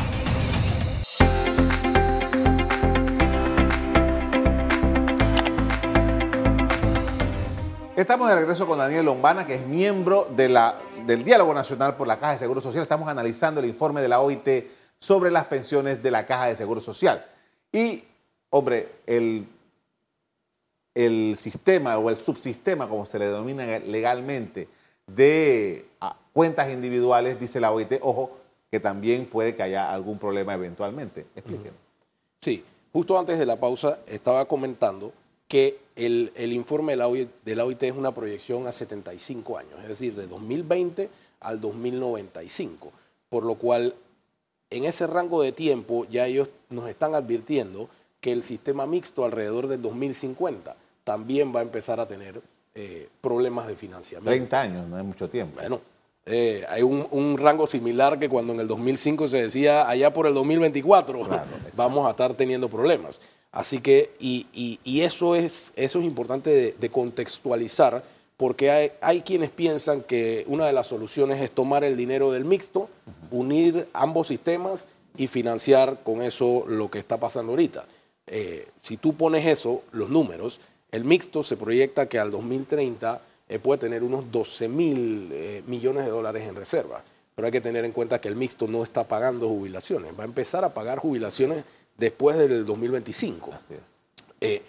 Estamos 7.96 8.28
de 8.28 8.34
regreso 8.34 8.66
con 8.66 8.78
Daniel 8.78 9.04
Lombana, 9.04 9.46
que 9.46 9.54
es 9.54 9.64
miembro 9.64 10.24
del 10.24 11.22
Diálogo 11.22 11.54
Nacional 11.54 11.96
por 11.96 12.08
la 12.08 12.16
Caja 12.16 12.32
de 12.32 12.38
Seguro 12.40 12.60
Social. 12.60 12.82
Estamos 12.82 13.08
analizando 13.08 13.60
el 13.60 13.66
informe 13.66 14.02
de 14.02 14.08
la 14.08 14.20
OIT 14.20 14.48
sobre 14.98 15.30
las 15.30 15.44
pensiones 15.44 16.02
de 16.02 16.10
la 16.10 16.26
Caja 16.26 16.46
de 16.46 16.56
Seguro 16.56 16.80
Social. 16.80 17.24
Y, 17.70 18.02
hombre, 18.50 18.88
el, 19.06 19.46
el 20.92 21.36
sistema 21.38 21.96
o 21.98 22.10
el 22.10 22.16
subsistema, 22.16 22.88
como 22.88 23.06
se 23.06 23.20
le 23.20 23.26
denomina 23.26 23.64
legalmente, 23.78 24.66
de 25.06 25.86
ah, 26.00 26.16
cuentas 26.32 26.70
individuales, 26.70 27.38
dice 27.38 27.60
la 27.60 27.70
OIT, 27.70 28.00
ojo, 28.00 28.38
que 28.72 28.80
también 28.80 29.26
puede 29.26 29.54
que 29.54 29.62
haya 29.62 29.92
algún 29.92 30.18
problema 30.18 30.54
eventualmente. 30.54 31.26
Explíquenos. 31.36 31.78
Sí, 32.40 32.64
justo 32.92 33.16
antes 33.16 33.38
de 33.38 33.46
la 33.46 33.54
pausa 33.54 34.00
estaba 34.08 34.46
comentando 34.46 35.12
que 35.54 35.78
el, 35.94 36.52
informe 36.52 36.94
de 36.94 36.96
la, 36.96 37.06
OIT, 37.06 37.82
es 37.84 37.94
una 37.94 38.12
proyección 38.12 38.66
a 38.66 38.72
75 38.72 39.56
años, 39.56 39.74
es 39.82 39.88
decir, 39.88 40.16
de 40.16 40.26
2020 40.26 41.08
al 41.38 41.60
2095, 41.60 42.90
por 43.28 43.44
lo 43.44 43.54
cual 43.54 43.94
en 44.70 44.84
ese 44.84 45.06
rango 45.06 45.40
de 45.42 45.52
tiempo 45.52 46.06
ya 46.10 46.26
ellos 46.26 46.48
nos 46.70 46.88
están 46.88 47.14
advirtiendo 47.14 47.88
que 48.20 48.32
el 48.32 48.42
sistema 48.42 48.84
mixto 48.84 49.24
alrededor 49.24 49.68
del 49.68 49.80
2050 49.80 50.74
también 51.04 51.54
va 51.54 51.60
a 51.60 51.62
empezar 51.62 52.00
a 52.00 52.08
tener 52.08 52.42
eh, 52.74 53.08
problemas 53.20 53.68
de 53.68 53.76
financiamiento. 53.76 54.32
30 54.32 54.60
años, 54.60 54.88
no 54.88 54.98
es 54.98 55.04
mucho 55.04 55.30
tiempo. 55.30 55.60
Bueno, 55.60 55.80
eh, 56.26 56.64
hay 56.68 56.82
un, 56.82 57.38
rango 57.38 57.68
similar 57.68 58.18
que 58.18 58.28
cuando 58.28 58.54
en 58.54 58.58
el 58.58 58.66
2005 58.66 59.28
se 59.28 59.42
decía 59.42 59.88
allá 59.88 60.12
por 60.12 60.26
el 60.26 60.34
2024 60.34 61.28
vamos 61.76 62.08
a 62.08 62.10
estar 62.10 62.34
teniendo 62.34 62.68
problemas. 62.68 63.20
Así 63.54 63.80
que, 63.80 64.10
y, 64.18 65.00
eso, 65.00 65.36
es, 65.36 65.72
eso 65.76 66.00
es 66.00 66.04
importante 66.04 66.74
de, 66.76 66.90
contextualizar, 66.90 68.02
porque 68.36 68.92
hay, 69.00 69.20
quienes 69.20 69.50
piensan 69.50 70.02
que 70.02 70.44
una 70.48 70.66
de 70.66 70.72
las 70.72 70.88
soluciones 70.88 71.40
es 71.40 71.52
tomar 71.52 71.84
el 71.84 71.96
dinero 71.96 72.32
del 72.32 72.44
mixto, 72.44 72.90
unir 73.30 73.86
ambos 73.92 74.26
sistemas 74.26 74.88
y 75.16 75.28
financiar 75.28 76.02
con 76.02 76.20
eso 76.20 76.64
lo 76.66 76.90
que 76.90 76.98
está 76.98 77.20
pasando 77.20 77.52
ahorita. 77.52 77.86
Eh, 78.26 78.66
si 78.74 78.96
tú 78.96 79.14
pones 79.14 79.46
eso, 79.46 79.82
los 79.92 80.10
números, 80.10 80.60
El 80.90 81.04
mixto 81.04 81.42
se 81.42 81.56
proyecta 81.56 82.08
que 82.08 82.20
al 82.20 82.30
2030 82.30 83.20
eh, 83.48 83.58
puede 83.58 83.80
tener 83.80 84.04
unos 84.04 84.30
12 84.30 84.68
mil 84.68 85.28
eh, 85.32 85.62
millones 85.66 86.04
de 86.04 86.10
dólares 86.10 86.48
en 86.48 86.54
reserva. 86.54 87.02
Pero 87.34 87.46
hay 87.46 87.52
que 87.52 87.60
tener 87.60 87.84
en 87.84 87.90
cuenta 87.90 88.20
que 88.20 88.28
el 88.28 88.36
mixto 88.36 88.68
no 88.68 88.84
está 88.84 89.02
pagando 89.08 89.48
jubilaciones. 89.48 90.12
Va 90.16 90.22
a 90.22 90.26
empezar 90.26 90.64
a 90.64 90.72
pagar 90.72 91.00
jubilaciones 91.00 91.64
después 91.96 92.36
del 92.36 92.64
2025. 92.64 93.52
Así 93.52 93.74
es. 93.74 93.80
Eh, 94.40 94.62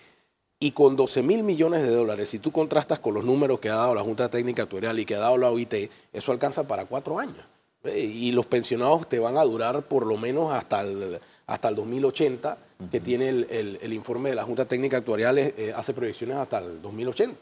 y 0.59 0.71
con 0.71 0.95
12 0.95 1.21
mil 1.21 1.43
millones 1.43 1.81
de 1.83 1.89
dólares, 1.89 2.29
si 2.29 2.39
tú 2.39 2.51
contrastas 2.51 2.99
con 2.99 3.13
los 3.13 3.25
números 3.25 3.59
que 3.59 3.69
ha 3.69 3.75
dado 3.75 3.93
la 3.93 4.01
Junta 4.01 4.29
Técnica 4.29 4.63
Actuarial 4.63 4.97
y 4.99 5.05
que 5.05 5.15
ha 5.15 5.19
dado 5.19 5.37
la 5.37 5.49
OIT, 5.51 5.89
eso 6.13 6.31
alcanza 6.31 6.67
para 6.67 6.85
cuatro 6.85 7.19
años. 7.19 7.45
Y 7.93 8.31
los 8.31 8.47
pensionados 8.47 9.07
te 9.07 9.19
van 9.19 9.37
a 9.37 9.43
durar 9.43 9.83
por 9.83 10.07
lo 10.07 10.17
menos 10.17 10.51
hasta 10.51 10.81
el, 10.81 11.19
hasta 11.45 11.69
el 11.69 11.75
2080, 11.75 12.57
que 12.91 12.99
tiene 12.99 13.29
el, 13.29 13.47
el- 13.51 13.79
el 13.81 13.93
informe 13.93 14.29
de 14.29 14.35
la 14.35 14.43
Junta 14.43 14.65
Técnica 14.65 14.97
Actuarial, 14.97 15.37
eh, 15.37 15.71
hace 15.75 15.93
proyecciones 15.93 16.37
hasta 16.37 16.59
el 16.59 16.81
2080. 16.81 17.37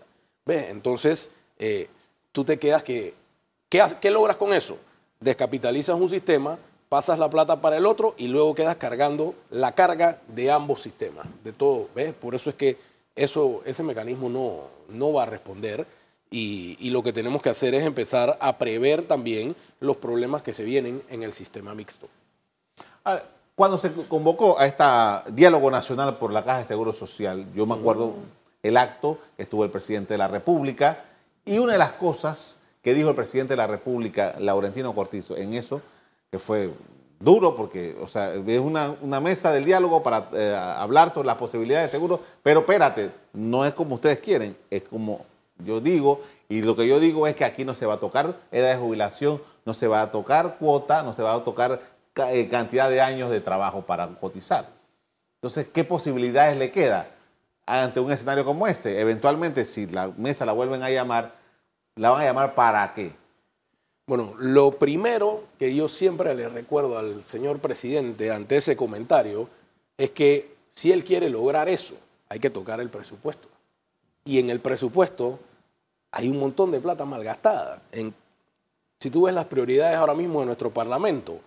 ¿Ves? 0.45 0.69
Entonces, 0.69 1.29
eh, 1.59 1.87
tú 2.33 2.43
te 2.43 2.57
quedas 2.59 2.83
que... 2.83 3.13
¿qué, 3.69 3.81
¿Qué 4.01 4.11
logras 4.11 4.35
con 4.35 4.53
eso? 4.53 4.77
Descapitalizas 5.21 5.95
un 5.97 6.09
sistema, 6.09 6.57
pasas 6.93 7.17
la 7.17 7.27
plata 7.27 7.59
para 7.59 7.77
el 7.77 7.87
otro 7.87 8.13
y 8.19 8.27
luego 8.27 8.53
quedas 8.53 8.75
cargando 8.75 9.33
la 9.49 9.71
carga 9.73 10.21
de 10.27 10.51
ambos 10.51 10.83
sistemas, 10.83 11.25
de 11.43 11.51
todo. 11.51 11.89
¿Ves? 11.95 12.13
Por 12.13 12.35
eso 12.35 12.51
es 12.51 12.55
que 12.55 12.77
eso, 13.15 13.63
ese 13.65 13.81
mecanismo 13.81 14.29
no, 14.29 14.67
no 14.89 15.11
va 15.11 15.23
a 15.23 15.25
responder 15.25 15.87
y, 16.29 16.77
y 16.79 16.91
lo 16.91 17.01
que 17.01 17.11
tenemos 17.11 17.41
que 17.41 17.49
hacer 17.49 17.73
es 17.73 17.83
empezar 17.83 18.37
a 18.39 18.59
prever 18.59 19.07
también 19.07 19.55
los 19.79 19.97
problemas 19.97 20.43
que 20.43 20.53
se 20.53 20.63
vienen 20.63 21.01
en 21.09 21.23
el 21.23 21.33
sistema 21.33 21.73
mixto. 21.73 22.07
Cuando 23.55 23.79
se 23.79 23.91
convocó 24.07 24.59
a 24.59 24.67
este 24.67 24.83
diálogo 25.33 25.71
nacional 25.71 26.19
por 26.19 26.31
la 26.31 26.43
Caja 26.43 26.59
de 26.59 26.65
Seguro 26.65 26.93
Social, 26.93 27.47
yo 27.55 27.65
me 27.65 27.73
acuerdo 27.73 28.13
el 28.61 28.77
acto 28.77 29.17
estuvo 29.39 29.63
el 29.63 29.71
presidente 29.71 30.13
de 30.13 30.19
la 30.19 30.27
República 30.27 31.05
y 31.43 31.57
una 31.57 31.71
de 31.73 31.79
las 31.79 31.93
cosas 31.93 32.59
que 32.83 32.93
dijo 32.93 33.09
el 33.09 33.15
presidente 33.15 33.53
de 33.53 33.57
la 33.57 33.65
República, 33.65 34.35
Laurentino 34.37 34.93
Cortizo, 34.93 35.35
en 35.35 35.55
eso, 35.55 35.81
que 36.33 36.39
fue 36.39 36.71
duro 37.19 37.55
porque, 37.55 37.95
o 38.01 38.07
sea, 38.07 38.33
es 38.33 38.59
una, 38.59 38.95
una 39.03 39.19
mesa 39.19 39.51
del 39.51 39.65
diálogo 39.65 40.01
para 40.01 40.29
eh, 40.33 40.55
hablar 40.77 41.13
sobre 41.13 41.27
las 41.27 41.35
posibilidades 41.35 41.83
del 41.83 41.91
seguro, 41.91 42.19
pero 42.41 42.61
espérate, 42.61 43.11
no 43.33 43.63
es 43.63 43.73
como 43.73 43.93
ustedes 43.95 44.17
quieren, 44.17 44.57
es 44.71 44.81
como 44.81 45.23
yo 45.63 45.79
digo, 45.79 46.21
y 46.49 46.63
lo 46.63 46.75
que 46.75 46.87
yo 46.87 46.99
digo 46.99 47.27
es 47.27 47.35
que 47.35 47.45
aquí 47.45 47.65
no 47.65 47.75
se 47.75 47.85
va 47.85 47.93
a 47.93 47.99
tocar 47.99 48.35
edad 48.51 48.71
de 48.71 48.77
jubilación, 48.77 49.39
no 49.63 49.75
se 49.75 49.87
va 49.87 50.01
a 50.01 50.09
tocar 50.09 50.57
cuota, 50.57 51.03
no 51.03 51.13
se 51.13 51.21
va 51.21 51.35
a 51.35 51.43
tocar 51.43 51.79
ca- 52.13 52.33
eh, 52.33 52.49
cantidad 52.49 52.89
de 52.89 52.99
años 52.99 53.29
de 53.29 53.39
trabajo 53.41 53.83
para 53.83 54.07
cotizar. 54.07 54.69
Entonces, 55.39 55.67
¿qué 55.71 55.83
posibilidades 55.83 56.57
le 56.57 56.71
queda 56.71 57.09
ante 57.67 57.99
un 57.99 58.11
escenario 58.11 58.43
como 58.43 58.65
ese? 58.65 58.99
Eventualmente, 58.99 59.65
si 59.65 59.85
la 59.85 60.07
mesa 60.17 60.47
la 60.47 60.53
vuelven 60.53 60.81
a 60.81 60.89
llamar, 60.89 61.35
¿la 61.95 62.09
van 62.09 62.21
a 62.21 62.25
llamar 62.25 62.55
para 62.55 62.91
qué? 62.95 63.11
Bueno, 64.05 64.33
lo 64.37 64.71
primero 64.71 65.43
que 65.57 65.73
yo 65.73 65.87
siempre 65.87 66.35
le 66.35 66.49
recuerdo 66.49 66.97
al 66.97 67.23
señor 67.23 67.59
presidente 67.59 68.31
ante 68.31 68.57
ese 68.57 68.75
comentario 68.75 69.47
es 69.97 70.11
que 70.11 70.55
si 70.73 70.91
él 70.91 71.05
quiere 71.05 71.29
lograr 71.29 71.69
eso, 71.69 71.95
hay 72.27 72.39
que 72.39 72.49
tocar 72.49 72.81
el 72.81 72.89
presupuesto. 72.89 73.47
Y 74.25 74.39
en 74.39 74.49
el 74.49 74.59
presupuesto 74.59 75.39
hay 76.11 76.27
un 76.27 76.39
montón 76.39 76.71
de 76.71 76.81
plata 76.81 77.05
malgastada. 77.05 77.81
En, 77.93 78.13
si 78.99 79.09
tú 79.09 79.23
ves 79.23 79.35
las 79.35 79.45
prioridades 79.45 79.97
ahora 79.97 80.13
mismo 80.13 80.41
de 80.41 80.47
nuestro 80.47 80.71
Parlamento, 80.71 81.39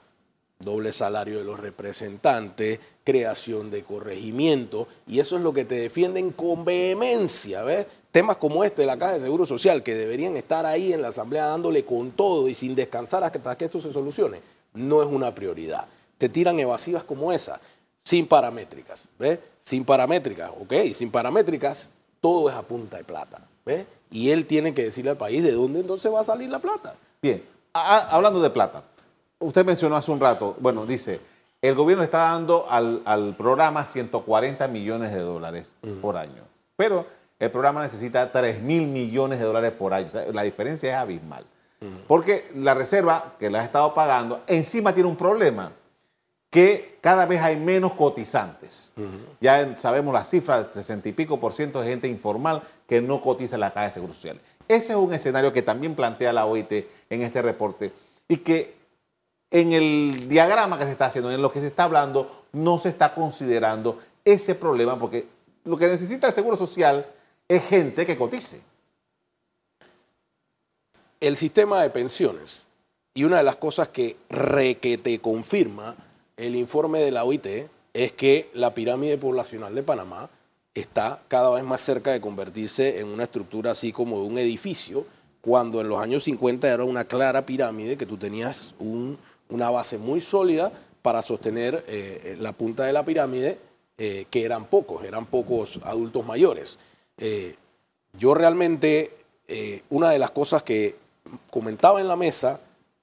doble 0.58 0.92
salario 0.92 1.38
de 1.38 1.44
los 1.44 1.60
representantes, 1.60 2.80
creación 3.04 3.70
de 3.70 3.82
corregimiento, 3.82 4.88
y 5.06 5.20
eso 5.20 5.36
es 5.36 5.42
lo 5.42 5.52
que 5.52 5.66
te 5.66 5.74
defienden 5.74 6.30
con 6.30 6.64
vehemencia, 6.64 7.62
¿ves? 7.62 7.86
Temas 8.16 8.38
como 8.38 8.64
este 8.64 8.80
de 8.80 8.86
la 8.86 8.96
Caja 8.96 9.12
de 9.12 9.20
Seguro 9.20 9.44
Social, 9.44 9.82
que 9.82 9.94
deberían 9.94 10.38
estar 10.38 10.64
ahí 10.64 10.90
en 10.94 11.02
la 11.02 11.08
Asamblea 11.08 11.48
dándole 11.48 11.84
con 11.84 12.12
todo 12.12 12.48
y 12.48 12.54
sin 12.54 12.74
descansar 12.74 13.22
hasta 13.22 13.58
que 13.58 13.66
esto 13.66 13.78
se 13.78 13.92
solucione, 13.92 14.40
no 14.72 15.02
es 15.02 15.06
una 15.08 15.34
prioridad. 15.34 15.84
Te 16.16 16.30
tiran 16.30 16.58
evasivas 16.58 17.04
como 17.04 17.30
esa, 17.30 17.60
sin 18.02 18.26
paramétricas, 18.26 19.06
¿ves? 19.18 19.38
Sin 19.62 19.84
paramétricas, 19.84 20.50
ok, 20.58 20.72
sin 20.94 21.10
paramétricas, 21.10 21.90
todo 22.22 22.48
es 22.48 22.54
a 22.56 22.62
punta 22.62 22.96
de 22.96 23.04
plata, 23.04 23.38
¿ves? 23.66 23.84
Y 24.10 24.30
él 24.30 24.46
tiene 24.46 24.72
que 24.72 24.84
decirle 24.84 25.10
al 25.10 25.18
país 25.18 25.42
de 25.44 25.52
dónde 25.52 25.80
entonces 25.80 26.10
va 26.10 26.20
a 26.20 26.24
salir 26.24 26.48
la 26.48 26.58
plata. 26.58 26.94
Bien, 27.20 27.44
a- 27.74 28.08
hablando 28.16 28.40
de 28.40 28.48
plata, 28.48 28.82
usted 29.40 29.62
mencionó 29.62 29.94
hace 29.94 30.10
un 30.10 30.20
rato, 30.20 30.56
bueno, 30.58 30.86
dice, 30.86 31.20
el 31.60 31.74
gobierno 31.74 32.02
está 32.02 32.20
dando 32.30 32.64
al, 32.70 33.02
al 33.04 33.36
programa 33.36 33.84
140 33.84 34.66
millones 34.68 35.12
de 35.12 35.20
dólares 35.20 35.76
por 36.00 36.16
año, 36.16 36.44
pero 36.78 37.14
el 37.38 37.50
programa 37.50 37.82
necesita 37.82 38.30
3 38.32 38.62
mil 38.62 38.86
millones 38.86 39.38
de 39.38 39.44
dólares 39.44 39.72
por 39.72 39.92
año. 39.92 40.08
La 40.32 40.42
diferencia 40.42 40.90
es 40.90 40.96
abismal. 40.96 41.44
Porque 42.08 42.48
la 42.54 42.74
reserva 42.74 43.34
que 43.38 43.50
la 43.50 43.60
ha 43.60 43.64
estado 43.64 43.92
pagando 43.92 44.42
encima 44.46 44.94
tiene 44.94 45.08
un 45.08 45.16
problema, 45.16 45.72
que 46.50 46.98
cada 47.02 47.26
vez 47.26 47.42
hay 47.42 47.56
menos 47.56 47.92
cotizantes. 47.92 48.92
Ya 49.40 49.76
sabemos 49.76 50.14
las 50.14 50.30
cifras, 50.30 50.72
60 50.72 51.10
y 51.10 51.12
pico 51.12 51.38
por 51.38 51.52
ciento 51.52 51.80
de 51.80 51.88
gente 51.88 52.08
informal 52.08 52.62
que 52.88 53.02
no 53.02 53.20
cotiza 53.20 53.56
en 53.56 53.60
la 53.60 53.70
Caja 53.70 53.86
de 53.86 53.92
Seguro 53.92 54.14
Social. 54.14 54.40
Ese 54.68 54.92
es 54.92 54.98
un 54.98 55.12
escenario 55.12 55.52
que 55.52 55.62
también 55.62 55.94
plantea 55.94 56.32
la 56.32 56.46
OIT 56.46 56.72
en 57.10 57.22
este 57.22 57.42
reporte 57.42 57.92
y 58.26 58.38
que 58.38 58.74
en 59.50 59.72
el 59.72 60.28
diagrama 60.28 60.78
que 60.78 60.84
se 60.84 60.92
está 60.92 61.06
haciendo, 61.06 61.30
en 61.30 61.42
lo 61.42 61.52
que 61.52 61.60
se 61.60 61.66
está 61.66 61.84
hablando, 61.84 62.44
no 62.52 62.78
se 62.78 62.88
está 62.88 63.14
considerando 63.14 63.98
ese 64.24 64.54
problema 64.54 64.98
porque 64.98 65.28
lo 65.64 65.76
que 65.76 65.86
necesita 65.86 66.26
el 66.26 66.32
Seguro 66.32 66.56
Social 66.56 67.06
es 67.48 67.62
gente 67.68 68.04
que 68.06 68.16
cotice. 68.16 68.60
el 71.20 71.36
sistema 71.36 71.82
de 71.82 71.90
pensiones 71.90 72.66
y 73.14 73.24
una 73.24 73.38
de 73.38 73.42
las 73.42 73.56
cosas 73.56 73.88
que 73.88 74.16
requete 74.28 75.18
confirma 75.18 75.96
el 76.36 76.54
informe 76.54 77.00
de 77.00 77.10
la 77.10 77.24
OIT 77.24 77.46
es 77.94 78.12
que 78.12 78.50
la 78.52 78.74
pirámide 78.74 79.16
poblacional 79.16 79.74
de 79.74 79.82
Panamá 79.82 80.28
está 80.74 81.22
cada 81.28 81.48
vez 81.50 81.64
más 81.64 81.80
cerca 81.80 82.12
de 82.12 82.20
convertirse 82.20 83.00
en 83.00 83.08
una 83.08 83.22
estructura 83.24 83.70
así 83.70 83.92
como 83.92 84.20
de 84.20 84.26
un 84.26 84.36
edificio, 84.38 85.06
cuando 85.40 85.80
en 85.80 85.88
los 85.88 85.98
años 86.00 86.24
50 86.24 86.70
era 86.70 86.84
una 86.84 87.06
clara 87.06 87.46
pirámide 87.46 87.96
que 87.96 88.04
tú 88.04 88.18
tenías 88.18 88.74
un- 88.78 89.16
una 89.48 89.70
base 89.70 89.96
muy 89.96 90.20
sólida 90.20 90.70
para 91.00 91.22
sostener 91.22 91.82
eh, 91.88 92.36
la 92.38 92.52
punta 92.52 92.84
de 92.84 92.92
la 92.92 93.04
pirámide, 93.06 93.58
eh, 93.96 94.26
que 94.30 94.44
eran 94.44 94.66
pocos, 94.66 95.02
eran 95.04 95.24
pocos 95.24 95.80
adultos 95.82 96.26
mayores. 96.26 96.78
Eh, 97.18 97.54
yo 98.18 98.34
realmente, 98.34 99.16
eh, 99.48 99.82
una 99.90 100.10
de 100.10 100.18
las 100.18 100.30
cosas 100.30 100.62
que 100.62 100.96
comentaba 101.50 102.00
en 102.00 102.08
la 102.08 102.16
mesa 102.16 102.60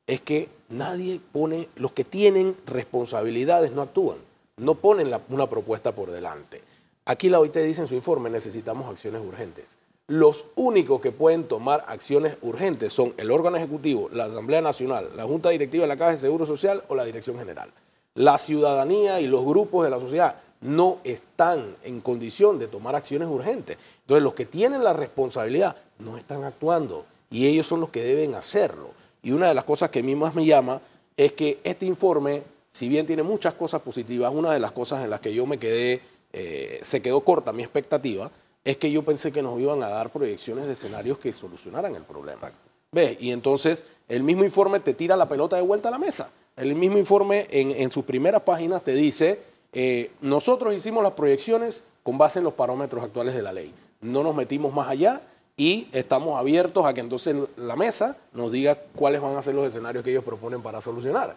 es 0.08 0.22
que 0.22 0.50
nadie 0.70 1.20
pone, 1.32 1.70
los 1.75 1.91
que 1.91 2.03
tienen 2.03 2.55
responsabilidades 2.65 3.72
no 3.72 3.82
actúan, 3.82 4.17
no 4.58 4.75
ponen 4.75 5.12
una 5.29 5.50
propuesta 5.50 5.93
por 5.93 6.12
delante. 6.12 6.62
Aquí 7.05 7.29
la 7.29 7.39
OIT 7.39 7.55
dice 7.58 7.82
en 7.82 7.88
su 7.88 7.96
informe, 7.96 8.29
necesitamos 8.29 8.89
acciones 8.89 9.22
urgentes. 9.22 9.77
Los 10.08 10.46
únicos 10.55 11.01
que 11.01 11.12
pueden 11.12 11.46
tomar 11.46 11.86
acciones 11.88 12.38
urgentes 12.41 12.91
son 12.91 13.13
el 13.17 13.32
órgano 13.32 13.58
ejecutivo, 13.58 14.10
la 14.12 14.25
Asamblea 14.25 14.62
Nacional, 14.62 15.10
la 15.15 15.24
Junta 15.24 15.50
Directiva 15.50 15.84
de 15.84 15.88
la 15.88 15.98
Caja 15.98 16.12
de 16.12 16.17
Seguro 16.17 16.46
Social 16.46 16.84
o 16.89 16.96
la 16.96 17.05
Dirección 17.05 17.38
General. 17.38 17.72
La 18.13 18.38
ciudadanía 18.38 19.22
y 19.22 19.27
los 19.27 19.46
grupos 19.46 19.86
de 19.86 19.89
la 19.89 20.00
sociedad 20.00 20.43
no 20.63 21.00
están 21.03 21.75
en 21.84 22.01
condición 22.01 22.58
de 22.58 22.67
tomar 22.67 22.96
acciones 22.96 23.27
urgentes. 23.27 23.77
Entonces 24.01 24.24
los 24.24 24.34
que 24.34 24.46
tienen 24.46 24.84
la 24.84 24.93
responsabilidad 24.93 25.75
no 26.00 26.17
están 26.17 26.43
actuando 26.46 27.05
y 27.29 27.48
ellos 27.48 27.67
son 27.67 27.82
los 27.82 27.89
que 27.89 28.03
deben 28.03 28.34
hacerlo. 28.36 28.91
Y 29.22 29.32
una 29.32 29.48
de 29.48 29.53
las 29.53 29.65
cosas 29.65 29.89
que 29.89 30.00
a 30.00 30.03
mí 30.03 30.15
más 30.15 30.36
me 30.36 30.46
llama 30.46 30.82
es 31.17 31.34
que 31.34 31.60
este 31.63 31.86
informe, 31.86 32.43
si 32.70 32.88
bien 32.88 33.05
tiene 33.05 33.24
muchas 33.24 33.53
cosas 33.53 33.82
positivas, 33.82 34.32
una 34.34 34.51
de 34.51 34.60
las 34.60 34.72
cosas 34.72 35.03
en 35.03 35.10
las 35.10 35.20
que 35.20 35.34
yo 35.34 35.46
me 35.46 35.60
quedé, 35.60 36.01
eh, 36.32 36.79
se 36.82 37.01
quedó 37.01 37.22
corta 37.22 37.53
mi 37.53 37.63
expectativa, 37.63 38.32
es 38.63 38.77
que 38.77 38.89
yo 38.91 39.03
pensé 39.03 39.32
que 39.32 39.41
nos 39.41 39.60
iban 39.60 39.84
a 39.84 39.89
dar 39.89 40.12
proyecciones 40.12 40.65
de 40.65 40.74
escenarios 40.74 41.17
que 41.17 41.34
solucionaran 41.34 41.96
el 41.96 42.03
problema. 42.03 42.51
¿Ves? 42.91 43.17
Y 43.20 43.32
entonces 43.32 43.86
el 44.08 44.24
mismo 44.24 44.43
informe 44.43 44.79
te 44.79 44.93
tira 44.93 45.17
la 45.17 45.27
pelota 45.27 45.55
de 45.55 45.62
vuelta 45.62 45.89
a 45.89 45.91
la 45.91 45.98
mesa. 45.98 46.29
El 46.55 46.75
mismo 46.75 46.98
informe 46.98 47.48
en, 47.50 47.72
en 47.72 47.91
sus 47.91 48.05
primeras 48.05 48.41
páginas 48.43 48.84
te 48.84 48.93
dice, 48.93 49.39
eh, 49.74 50.12
nosotros 50.22 50.74
hicimos 50.75 51.03
las 51.03 51.13
proyecciones 51.13 51.84
con 52.03 52.18
base 52.18 52.39
en 52.39 52.46
los 52.46 52.53
parámetros 52.53 53.03
actuales 53.03 53.34
de 53.36 53.42
la 53.42 53.51
ley. 53.53 53.74
No 54.01 54.24
nos 54.24 54.36
metimos 54.36 54.74
más 54.74 54.89
allá 54.89 55.22
y 55.56 55.88
estamos 55.94 56.38
abiertos 56.39 56.86
a 56.86 56.94
que 56.94 57.01
entonces 57.01 57.36
la 57.58 57.75
mesa 57.75 58.18
nos 58.34 58.51
diga 58.51 58.77
cuáles 58.96 59.22
van 59.22 59.36
a 59.38 59.42
ser 59.44 59.56
los 59.56 59.68
escenarios 59.68 60.03
que 60.03 60.12
ellos 60.12 60.24
proponen 60.24 60.62
para 60.62 60.82
solucionar. 60.82 61.36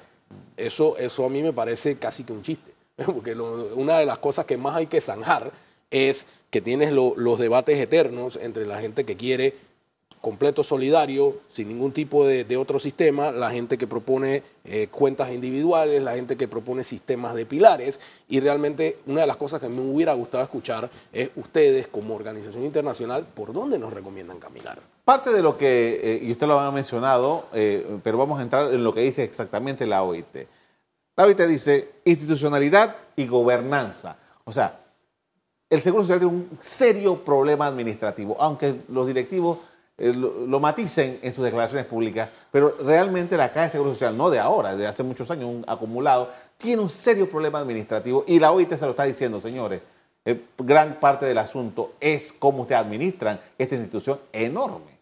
Eso, 0.56 0.96
eso 0.96 1.24
a 1.24 1.28
mí 1.28 1.42
me 1.42 1.52
parece 1.52 1.96
casi 1.98 2.24
que 2.24 2.32
un 2.32 2.42
chiste, 2.42 2.72
porque 3.06 3.34
una 3.34 3.98
de 3.98 4.06
las 4.06 4.18
cosas 4.18 4.44
que 4.46 4.56
más 4.56 4.74
hay 4.76 4.86
que 4.86 5.00
zanjar 5.00 5.52
es 5.90 6.26
que 6.50 6.60
tienes 6.60 6.92
lo- 6.92 7.14
los 7.16 7.38
debates 7.38 7.78
eternos 7.78 8.36
entre 8.42 8.66
la 8.66 8.80
gente 8.80 9.04
que 9.04 9.16
quiere 9.16 9.54
completo 10.26 10.64
solidario, 10.64 11.42
sin 11.48 11.68
ningún 11.68 11.92
tipo 11.92 12.26
de, 12.26 12.56
otro 12.56 12.80
sistema, 12.80 13.30
la 13.30 13.48
gente 13.52 13.78
que 13.78 13.86
propone 13.86 14.42
eh, 14.64 14.88
cuentas 14.90 15.30
individuales, 15.30 16.02
la 16.02 16.16
gente 16.16 16.36
que 16.36 16.48
propone 16.48 16.82
sistemas 16.82 17.36
de 17.36 17.46
pilares, 17.46 18.00
y 18.26 18.40
realmente 18.40 18.98
una 19.06 19.20
de 19.20 19.28
las 19.28 19.36
cosas 19.36 19.60
que 19.60 19.68
me 19.68 19.80
hubiera 19.80 20.14
gustado 20.14 20.42
escuchar 20.42 20.90
es 21.12 21.30
ustedes 21.36 21.86
como 21.86 22.16
organización 22.16 22.64
internacional, 22.64 23.24
¿por 23.24 23.52
dónde 23.52 23.78
nos 23.78 23.92
recomiendan 23.92 24.40
caminar? 24.40 24.80
Parte 25.04 25.30
de 25.30 25.40
lo 25.42 25.56
que, 25.56 26.00
eh, 26.02 26.20
y 26.20 26.32
usted 26.32 26.48
lo 26.48 26.58
ha 26.58 26.72
mencionado, 26.72 27.46
eh, 27.54 27.86
pero 28.02 28.18
vamos 28.18 28.40
a 28.40 28.42
entrar 28.42 28.74
en 28.74 28.82
lo 28.82 28.92
que 28.92 29.02
dice 29.02 29.22
exactamente 29.22 29.86
la 29.86 30.02
OIT. 30.02 30.48
La 31.14 31.24
OIT 31.24 31.40
dice 31.42 31.90
institucionalidad 32.04 32.96
y 33.14 33.28
gobernanza. 33.28 34.18
O 34.42 34.50
sea, 34.50 34.80
el 35.70 35.80
Seguro 35.80 36.02
Social 36.02 36.18
tiene 36.18 36.34
un 36.34 36.58
serio 36.60 37.24
problema 37.24 37.68
administrativo, 37.68 38.36
aunque 38.40 38.80
los 38.88 39.06
directivos 39.06 39.58
lo, 39.98 40.46
lo 40.46 40.60
maticen 40.60 41.18
en 41.22 41.32
sus 41.32 41.44
declaraciones 41.44 41.86
públicas, 41.86 42.28
pero 42.50 42.76
realmente 42.80 43.36
la 43.36 43.48
Caja 43.48 43.62
de 43.62 43.70
Seguro 43.70 43.92
Social, 43.92 44.16
no 44.16 44.28
de 44.28 44.38
ahora, 44.38 44.76
de 44.76 44.86
hace 44.86 45.02
muchos 45.02 45.30
años, 45.30 45.48
un 45.48 45.64
acumulado, 45.66 46.30
tiene 46.58 46.82
un 46.82 46.88
serio 46.88 47.30
problema 47.30 47.58
administrativo 47.60 48.24
y 48.26 48.38
la 48.38 48.52
OIT 48.52 48.74
se 48.74 48.84
lo 48.84 48.90
está 48.90 49.04
diciendo, 49.04 49.40
señores. 49.40 49.80
eh, 50.26 50.40
gran 50.58 50.98
parte 51.00 51.24
del 51.24 51.38
asunto 51.38 51.94
es 52.00 52.32
cómo 52.32 52.62
ustedes 52.62 52.80
administran 52.80 53.40
esta 53.56 53.76
institución 53.76 54.20
enorme. 54.32 54.96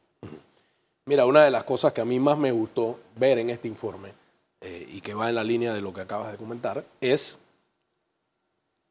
Mira, 1.06 1.26
una 1.26 1.44
de 1.44 1.50
las 1.50 1.64
cosas 1.64 1.92
que 1.92 2.00
a 2.00 2.04
mí 2.04 2.20
más 2.20 2.38
me 2.38 2.52
gustó 2.52 3.00
ver 3.16 3.38
en 3.38 3.50
este 3.50 3.66
informe 3.68 4.12
eh, 4.60 4.86
y 4.90 5.00
que 5.00 5.14
va 5.14 5.28
en 5.28 5.34
la 5.34 5.44
línea 5.44 5.74
de 5.74 5.80
lo 5.80 5.92
que 5.92 6.02
acabas 6.02 6.30
de 6.30 6.38
comentar 6.38 6.84
es 7.00 7.38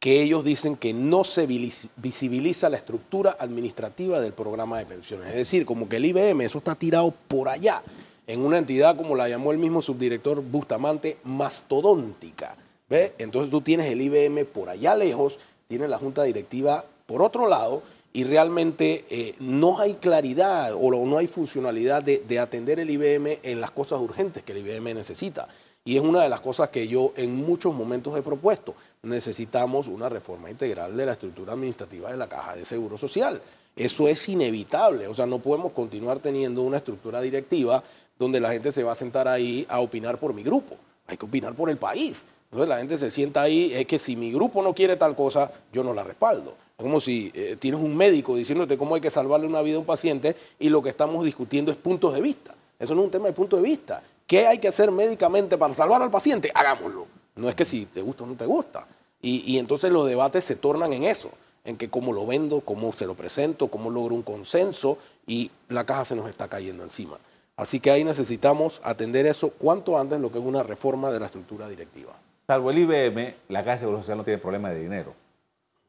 que 0.03 0.21
ellos 0.21 0.43
dicen 0.43 0.75
que 0.75 0.93
no 0.93 1.23
se 1.23 1.47
visi- 1.47 1.87
visibiliza 1.95 2.67
la 2.67 2.75
estructura 2.75 3.37
administrativa 3.39 4.19
del 4.19 4.33
programa 4.33 4.77
de 4.77 4.85
pensiones. 4.85 5.29
Es 5.29 5.35
decir, 5.35 5.65
como 5.65 5.87
que 5.87 5.95
el 5.95 6.03
IBM, 6.03 6.41
eso 6.43 6.57
está 6.57 6.75
tirado 6.75 7.13
por 7.29 7.47
allá, 7.47 7.81
en 8.27 8.41
una 8.41 8.57
entidad, 8.57 8.97
como 8.97 9.15
la 9.15 9.29
llamó 9.29 9.53
el 9.53 9.59
mismo 9.59 9.81
subdirector 9.81 10.41
Bustamante, 10.41 11.19
mastodóntica. 11.23 12.57
¿Ve? 12.89 13.13
Entonces 13.17 13.49
tú 13.49 13.61
tienes 13.61 13.89
el 13.89 14.01
IBM 14.01 14.43
por 14.43 14.67
allá 14.67 14.93
lejos, 14.93 15.39
tienes 15.69 15.89
la 15.89 15.99
junta 15.99 16.23
directiva 16.23 16.83
por 17.05 17.21
otro 17.21 17.47
lado, 17.47 17.81
y 18.11 18.25
realmente 18.25 19.05
eh, 19.09 19.35
no 19.39 19.79
hay 19.79 19.93
claridad 19.93 20.73
o 20.73 20.91
no 21.05 21.17
hay 21.17 21.27
funcionalidad 21.27 22.03
de 22.03 22.39
atender 22.39 22.81
el 22.81 22.89
IBM 22.89 23.39
en 23.41 23.61
las 23.61 23.71
cosas 23.71 24.01
urgentes 24.01 24.43
que 24.43 24.51
el 24.51 24.67
IBM 24.67 24.93
necesita. 24.95 25.47
Y 25.85 25.97
es 25.97 26.01
una 26.01 26.23
de 26.23 26.29
las 26.29 26.39
cosas 26.39 26.69
que 26.69 26.87
yo 26.87 27.11
en 27.17 27.35
muchos 27.35 27.73
momentos 27.73 28.17
he 28.17 28.21
propuesto. 28.21 28.73
Necesitamos 29.01 29.87
una 29.87 30.07
reforma 30.07 30.49
integral 30.49 30.95
de 30.95 31.05
la 31.05 31.11
estructura 31.11 31.53
administrativa 31.53 32.09
de 32.09 32.17
la 32.17 32.29
Caja 32.29 32.55
de 32.55 32.63
Seguro 32.63 32.97
Social. 32.97 33.41
Eso 33.75 34.07
es 34.07 34.29
inevitable. 34.29 35.07
O 35.07 35.13
sea, 35.13 35.25
no 35.25 35.39
podemos 35.39 35.73
continuar 35.73 36.19
teniendo 36.19 36.61
una 36.61 36.77
estructura 36.77 37.19
directiva 37.19 37.83
donde 38.17 38.39
la 38.39 38.51
gente 38.51 38.71
se 38.71 38.83
va 38.83 38.93
a 38.93 38.95
sentar 38.95 39.27
ahí 39.27 39.65
a 39.67 39.81
opinar 39.81 40.19
por 40.19 40.33
mi 40.33 40.41
grupo. 40.41 40.75
Hay 41.07 41.17
que 41.17 41.25
opinar 41.25 41.53
por 41.53 41.69
el 41.69 41.77
país. 41.77 42.25
Entonces 42.45 42.69
la 42.69 42.77
gente 42.77 42.97
se 42.97 43.09
sienta 43.09 43.41
ahí, 43.41 43.73
es 43.73 43.87
que 43.87 43.97
si 43.97 44.15
mi 44.15 44.31
grupo 44.31 44.61
no 44.61 44.75
quiere 44.75 44.95
tal 44.95 45.15
cosa, 45.15 45.51
yo 45.73 45.83
no 45.83 45.91
la 45.91 46.03
respaldo. 46.03 46.53
Es 46.77 46.83
como 46.83 47.01
si 47.01 47.31
eh, 47.33 47.57
tienes 47.59 47.81
un 47.81 47.97
médico 47.97 48.35
diciéndote 48.35 48.77
cómo 48.77 48.93
hay 48.93 49.01
que 49.01 49.09
salvarle 49.09 49.47
una 49.47 49.61
vida 49.63 49.77
a 49.77 49.79
un 49.79 49.85
paciente 49.85 50.35
y 50.59 50.69
lo 50.69 50.81
que 50.83 50.89
estamos 50.89 51.25
discutiendo 51.25 51.71
es 51.71 51.77
puntos 51.77 52.13
de 52.13 52.21
vista. 52.21 52.53
Eso 52.79 52.93
no 52.93 53.01
es 53.01 53.05
un 53.05 53.11
tema 53.11 53.25
de 53.25 53.33
punto 53.33 53.55
de 53.57 53.63
vista. 53.63 54.03
¿Qué 54.33 54.47
hay 54.47 54.57
que 54.57 54.67
hacer 54.67 54.89
médicamente 54.89 55.59
para 55.59 55.75
salvar 55.75 56.01
al 56.01 56.09
paciente? 56.09 56.51
Hagámoslo. 56.55 57.05
No 57.35 57.49
es 57.49 57.53
que 57.53 57.65
si 57.65 57.85
te 57.85 58.01
gusta 58.01 58.23
o 58.23 58.25
no 58.25 58.33
te 58.33 58.47
gusta. 58.47 58.87
Y, 59.21 59.59
entonces 59.59 59.91
los 59.91 60.07
debates 60.07 60.43
se 60.43 60.55
tornan 60.55 60.91
en 60.91 61.03
eso, 61.03 61.29
en 61.63 61.77
que 61.77 61.87
cómo 61.87 62.11
lo 62.11 62.25
vendo, 62.25 62.61
cómo 62.61 62.91
se 62.93 63.05
lo 63.05 63.13
presento, 63.13 63.67
cómo 63.67 63.91
logro 63.91 64.15
un 64.15 64.23
consenso 64.23 64.97
y 65.27 65.51
la 65.69 65.83
caja 65.83 66.03
se 66.03 66.15
nos 66.15 66.27
está 66.27 66.47
cayendo 66.47 66.83
encima. 66.83 67.19
Así 67.57 67.79
que 67.79 67.91
ahí 67.91 68.03
necesitamos 68.03 68.81
atender 68.83 69.27
eso 69.27 69.51
cuanto 69.51 69.99
antes 69.99 70.19
lo 70.19 70.31
que 70.31 70.39
es 70.39 70.43
una 70.43 70.63
reforma 70.63 71.11
de 71.11 71.19
la 71.19 71.27
estructura 71.27 71.69
directiva. 71.69 72.13
Salvo 72.47 72.71
el 72.71 72.79
IBM, 72.79 73.35
la 73.49 73.63
Caja 73.63 73.73
de 73.73 73.79
Seguro 73.81 73.99
Social 73.99 74.17
no 74.17 74.23
tiene 74.23 74.39
problema 74.39 74.71
de 74.71 74.79
dinero. 74.79 75.13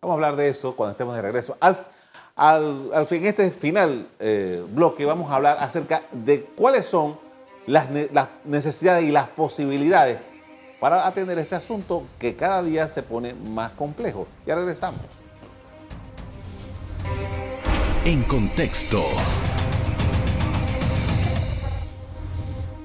Vamos 0.02 0.12
a 0.12 0.16
hablar 0.16 0.36
de 0.36 0.48
eso 0.48 0.76
cuando 0.76 0.90
estemos 0.90 1.16
de 1.16 1.22
regreso. 1.22 1.56
Al, 1.60 1.78
al, 2.36 2.90
al 2.92 3.06
fin, 3.06 3.24
este 3.24 3.50
final 3.50 4.06
eh, 4.18 4.62
bloque 4.68 5.06
vamos 5.06 5.30
a 5.30 5.36
hablar 5.36 5.56
acerca 5.60 6.02
de 6.12 6.42
cuáles 6.42 6.84
son 6.84 7.23
las, 7.66 7.90
ne- 7.90 8.08
las 8.12 8.28
necesidades 8.44 9.04
y 9.04 9.10
las 9.12 9.28
posibilidades 9.28 10.18
para 10.80 11.06
atender 11.06 11.38
este 11.38 11.54
asunto 11.54 12.04
que 12.18 12.36
cada 12.36 12.62
día 12.62 12.86
se 12.88 13.02
pone 13.02 13.32
más 13.34 13.72
complejo. 13.72 14.26
Ya 14.46 14.54
regresamos. 14.54 15.00
En 18.04 18.22
contexto. 18.24 19.02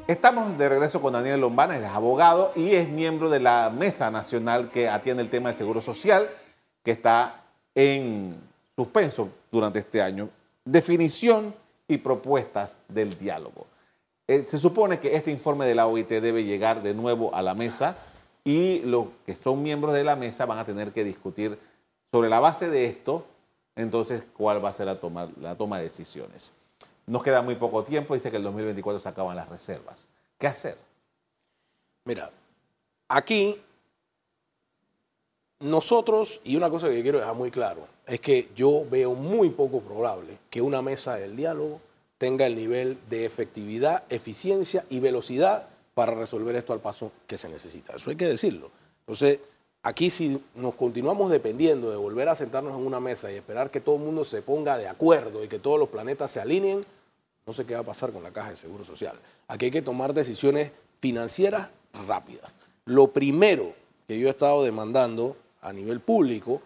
Estamos 0.07 0.57
de 0.57 0.69
regreso 0.69 1.01
con 1.01 1.13
Daniel 1.13 1.41
Lombana, 1.41 1.77
él 1.77 1.83
es 1.83 1.89
abogado 1.91 2.51
y 2.55 2.71
es 2.73 2.87
miembro 2.89 3.29
de 3.29 3.39
la 3.39 3.69
Mesa 3.69 4.09
Nacional 4.09 4.71
que 4.71 4.89
atiende 4.89 5.21
el 5.21 5.29
tema 5.29 5.49
del 5.49 5.57
Seguro 5.57 5.81
Social, 5.81 6.27
que 6.83 6.91
está 6.91 7.43
en 7.75 8.35
suspenso 8.75 9.29
durante 9.51 9.79
este 9.79 10.01
año. 10.01 10.29
Definición 10.65 11.53
y 11.87 11.97
propuestas 11.97 12.81
del 12.87 13.17
diálogo. 13.19 13.67
Eh, 14.29 14.45
se 14.45 14.59
supone 14.59 14.99
que 14.99 15.15
este 15.15 15.31
informe 15.31 15.65
de 15.65 15.73
la 15.73 15.87
OIT 15.87 16.07
debe 16.07 16.43
llegar 16.43 16.83
de 16.83 16.93
nuevo 16.93 17.33
a 17.33 17.41
la 17.41 17.55
mesa 17.55 17.97
y 18.43 18.77
los 18.81 19.07
que 19.25 19.33
son 19.33 19.63
miembros 19.63 19.95
de 19.95 20.03
la 20.03 20.15
mesa 20.15 20.45
van 20.45 20.59
a 20.59 20.65
tener 20.65 20.91
que 20.91 21.03
discutir 21.03 21.57
sobre 22.11 22.29
la 22.29 22.39
base 22.39 22.69
de 22.69 22.85
esto, 22.85 23.25
entonces 23.75 24.21
cuál 24.37 24.63
va 24.63 24.69
a 24.69 24.73
ser 24.73 24.85
la 24.85 24.99
toma, 24.99 25.77
de 25.79 25.83
decisiones. 25.83 26.53
Nos 27.07 27.23
queda 27.23 27.41
muy 27.41 27.55
poco 27.55 27.83
tiempo, 27.83 28.13
dice 28.13 28.29
que 28.29 28.37
el 28.37 28.43
2024 28.43 28.99
se 28.99 29.09
acaban 29.09 29.35
las 29.35 29.49
reservas. 29.49 30.07
¿Qué 30.37 30.45
hacer? 30.45 30.77
Mira, 32.05 32.29
aquí 33.07 33.59
nosotros, 35.59 36.39
y 36.43 36.55
una 36.55 36.69
cosa 36.69 36.87
que 36.87 37.01
quiero 37.01 37.17
dejar 37.17 37.33
muy 37.33 37.49
claro, 37.49 37.87
es 38.05 38.19
que 38.19 38.51
yo 38.55 38.85
veo 38.87 39.15
muy 39.15 39.49
poco 39.49 39.81
probable 39.81 40.37
que 40.51 40.61
una 40.61 40.83
mesa 40.83 41.15
del 41.15 41.35
diálogo 41.35 41.81
tenga 42.19 42.45
el 42.45 42.55
nivel 42.55 42.99
de 43.09 43.25
efectividad, 43.25 44.03
eficiencia 44.09 44.85
y 44.89 44.99
velocidad 44.99 45.69
para 45.95 46.13
resolver 46.13 46.55
esto 46.55 46.73
al 46.73 46.81
paso 46.81 47.11
que 47.25 47.37
se 47.37 47.49
necesita. 47.49 47.95
Eso 47.95 48.11
hay 48.11 48.17
que 48.17 48.27
decirlo. 48.27 48.69
Entonces, 48.99 49.39
aquí 49.81 50.09
si 50.09 50.39
nos 50.53 50.75
continuamos 50.75 51.31
dependiendo 51.31 51.89
de 51.89 51.95
volver 51.95 52.27
a 52.29 52.35
sentarnos 52.35 52.77
en 52.77 52.85
una 52.85 52.99
mesa 52.99 53.31
y 53.31 53.35
esperar 53.35 53.71
que 53.71 53.79
todo 53.79 53.95
el 53.95 54.01
mundo 54.01 54.25
se 54.25 54.41
ponga 54.41 54.77
de 54.77 54.87
acuerdo 54.87 55.43
y 55.43 55.47
que 55.47 55.59
todos 55.59 55.79
los 55.79 55.89
planetas 55.89 56.31
se 56.31 56.41
alineen, 56.41 56.85
no 57.47 57.53
sé 57.53 57.65
qué 57.65 57.73
va 57.73 57.79
a 57.79 57.83
pasar 57.83 58.11
con 58.11 58.21
la 58.21 58.31
caja 58.31 58.49
de 58.49 58.57
seguro 58.57 58.83
social. 58.83 59.17
Aquí 59.47 59.65
hay 59.65 59.71
que 59.71 59.81
tomar 59.81 60.13
decisiones 60.13 60.71
financieras 60.99 61.69
rápidas. 62.05 62.53
Lo 62.83 63.11
primero 63.13 63.73
que 64.07 64.19
yo 64.19 64.27
he 64.27 64.31
estado 64.31 64.63
demandando 64.63 65.37
a 65.61 65.71
nivel 65.71 66.01
público 66.01 66.61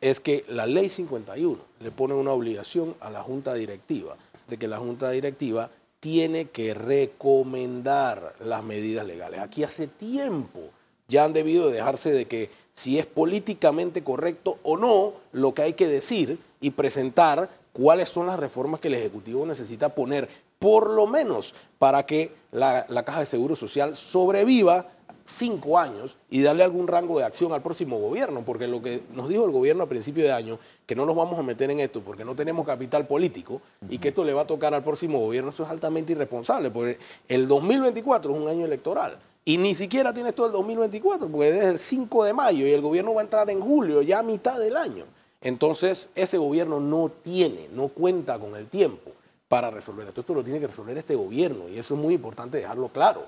es 0.00 0.18
que 0.18 0.44
la 0.48 0.66
ley 0.66 0.88
51 0.88 1.58
le 1.80 1.90
pone 1.92 2.14
una 2.14 2.32
obligación 2.32 2.96
a 3.00 3.10
la 3.10 3.22
junta 3.22 3.54
directiva 3.54 4.16
de 4.48 4.56
que 4.56 4.68
la 4.68 4.78
junta 4.78 5.10
directiva 5.10 5.70
tiene 6.00 6.46
que 6.46 6.74
recomendar 6.74 8.34
las 8.40 8.62
medidas 8.62 9.06
legales. 9.06 9.40
Aquí 9.40 9.64
hace 9.64 9.86
tiempo 9.86 10.60
ya 11.08 11.24
han 11.24 11.32
debido 11.32 11.68
de 11.68 11.74
dejarse 11.74 12.12
de 12.12 12.26
que 12.26 12.50
si 12.72 12.98
es 12.98 13.06
políticamente 13.06 14.04
correcto 14.04 14.58
o 14.62 14.76
no 14.76 15.14
lo 15.32 15.54
que 15.54 15.62
hay 15.62 15.72
que 15.72 15.88
decir 15.88 16.38
y 16.60 16.70
presentar 16.70 17.50
cuáles 17.72 18.08
son 18.08 18.26
las 18.26 18.38
reformas 18.38 18.80
que 18.80 18.88
el 18.88 18.94
Ejecutivo 18.94 19.44
necesita 19.46 19.94
poner, 19.94 20.28
por 20.58 20.90
lo 20.90 21.06
menos 21.06 21.54
para 21.78 22.06
que 22.06 22.32
la, 22.52 22.86
la 22.88 23.04
Caja 23.04 23.20
de 23.20 23.26
Seguro 23.26 23.56
Social 23.56 23.96
sobreviva 23.96 24.86
cinco 25.28 25.78
años 25.78 26.16
y 26.30 26.42
darle 26.42 26.64
algún 26.64 26.88
rango 26.88 27.18
de 27.18 27.24
acción 27.24 27.52
al 27.52 27.62
próximo 27.62 27.98
gobierno, 27.98 28.42
porque 28.44 28.66
lo 28.66 28.80
que 28.80 29.02
nos 29.14 29.28
dijo 29.28 29.44
el 29.44 29.50
gobierno 29.50 29.84
a 29.84 29.88
principio 29.88 30.24
de 30.24 30.32
año, 30.32 30.58
que 30.86 30.94
no 30.96 31.04
nos 31.04 31.14
vamos 31.14 31.38
a 31.38 31.42
meter 31.42 31.70
en 31.70 31.80
esto 31.80 32.00
porque 32.00 32.24
no 32.24 32.34
tenemos 32.34 32.66
capital 32.66 33.06
político 33.06 33.60
y 33.90 33.98
que 33.98 34.08
esto 34.08 34.24
le 34.24 34.32
va 34.32 34.42
a 34.42 34.46
tocar 34.46 34.72
al 34.72 34.82
próximo 34.82 35.18
gobierno, 35.20 35.50
eso 35.50 35.64
es 35.64 35.68
altamente 35.68 36.12
irresponsable, 36.12 36.70
porque 36.70 36.98
el 37.28 37.46
2024 37.46 38.32
es 38.32 38.40
un 38.40 38.48
año 38.48 38.64
electoral. 38.64 39.18
Y 39.44 39.56
ni 39.58 39.74
siquiera 39.74 40.12
tienes 40.12 40.34
todo 40.34 40.46
el 40.46 40.52
2024, 40.52 41.28
porque 41.28 41.48
es 41.48 41.64
el 41.64 41.78
5 41.78 42.24
de 42.24 42.32
mayo 42.34 42.66
y 42.66 42.72
el 42.72 42.82
gobierno 42.82 43.14
va 43.14 43.20
a 43.20 43.24
entrar 43.24 43.48
en 43.50 43.60
julio, 43.60 44.02
ya 44.02 44.18
a 44.20 44.22
mitad 44.22 44.58
del 44.58 44.76
año. 44.76 45.04
Entonces, 45.40 46.08
ese 46.14 46.36
gobierno 46.36 46.80
no 46.80 47.10
tiene, 47.22 47.68
no 47.72 47.88
cuenta 47.88 48.38
con 48.38 48.56
el 48.56 48.66
tiempo 48.66 49.12
para 49.48 49.70
resolver 49.70 50.08
esto. 50.08 50.20
Esto 50.20 50.34
lo 50.34 50.44
tiene 50.44 50.60
que 50.60 50.66
resolver 50.66 50.98
este 50.98 51.14
gobierno 51.14 51.68
y 51.68 51.78
eso 51.78 51.94
es 51.94 52.00
muy 52.00 52.14
importante 52.14 52.58
dejarlo 52.58 52.88
claro, 52.88 53.26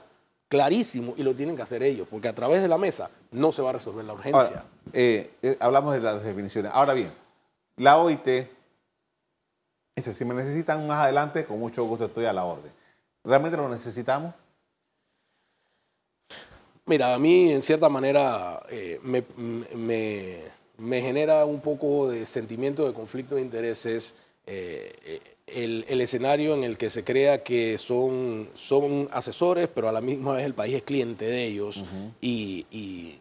clarísimo, 0.50 1.14
y 1.16 1.22
lo 1.22 1.32
tienen 1.34 1.54
que 1.56 1.62
hacer 1.62 1.82
ellos, 1.82 2.06
porque 2.10 2.26
a 2.28 2.34
través 2.34 2.60
de 2.60 2.68
la 2.68 2.76
mesa 2.76 3.08
no 3.30 3.52
se 3.52 3.62
va 3.62 3.70
a 3.70 3.74
resolver 3.74 4.04
la 4.04 4.12
urgencia. 4.14 4.40
Ahora, 4.40 4.64
eh, 4.92 5.30
eh, 5.42 5.56
hablamos 5.60 5.94
de 5.94 6.00
las 6.00 6.22
definiciones. 6.24 6.72
Ahora 6.74 6.92
bien, 6.92 7.12
la 7.76 7.96
OIT, 7.98 8.26
dice, 9.96 10.12
si 10.12 10.24
me 10.24 10.34
necesitan 10.34 10.86
más 10.88 10.98
adelante, 10.98 11.44
con 11.46 11.58
mucho 11.60 11.84
gusto 11.84 12.06
estoy 12.06 12.24
a 12.26 12.32
la 12.32 12.44
orden. 12.44 12.72
¿Realmente 13.22 13.56
lo 13.56 13.68
necesitamos? 13.68 14.34
Mira, 16.86 17.14
a 17.14 17.18
mí 17.20 17.52
en 17.52 17.62
cierta 17.62 17.88
manera 17.88 18.60
eh, 18.70 18.98
me, 19.04 19.24
me- 19.76 20.42
me 20.78 21.00
genera 21.02 21.44
un 21.44 21.60
poco 21.60 22.08
de 22.10 22.26
sentimiento 22.26 22.86
de 22.86 22.92
conflicto 22.94 23.36
de 23.36 23.42
intereses 23.42 24.14
el, 25.54 25.84
el 25.88 26.00
escenario 26.00 26.54
en 26.54 26.64
el 26.64 26.76
que 26.78 26.90
se 26.90 27.04
crea 27.04 27.42
que 27.42 27.78
son, 27.78 28.48
son 28.54 29.08
asesores, 29.12 29.68
pero 29.74 29.88
a 29.88 29.92
la 29.92 30.00
misma 30.00 30.34
vez 30.34 30.44
el 30.46 30.54
país 30.54 30.76
es 30.76 30.82
cliente 30.82 31.24
de 31.26 31.44
ellos 31.46 31.84
y, 32.20 32.66
y- 32.70 33.18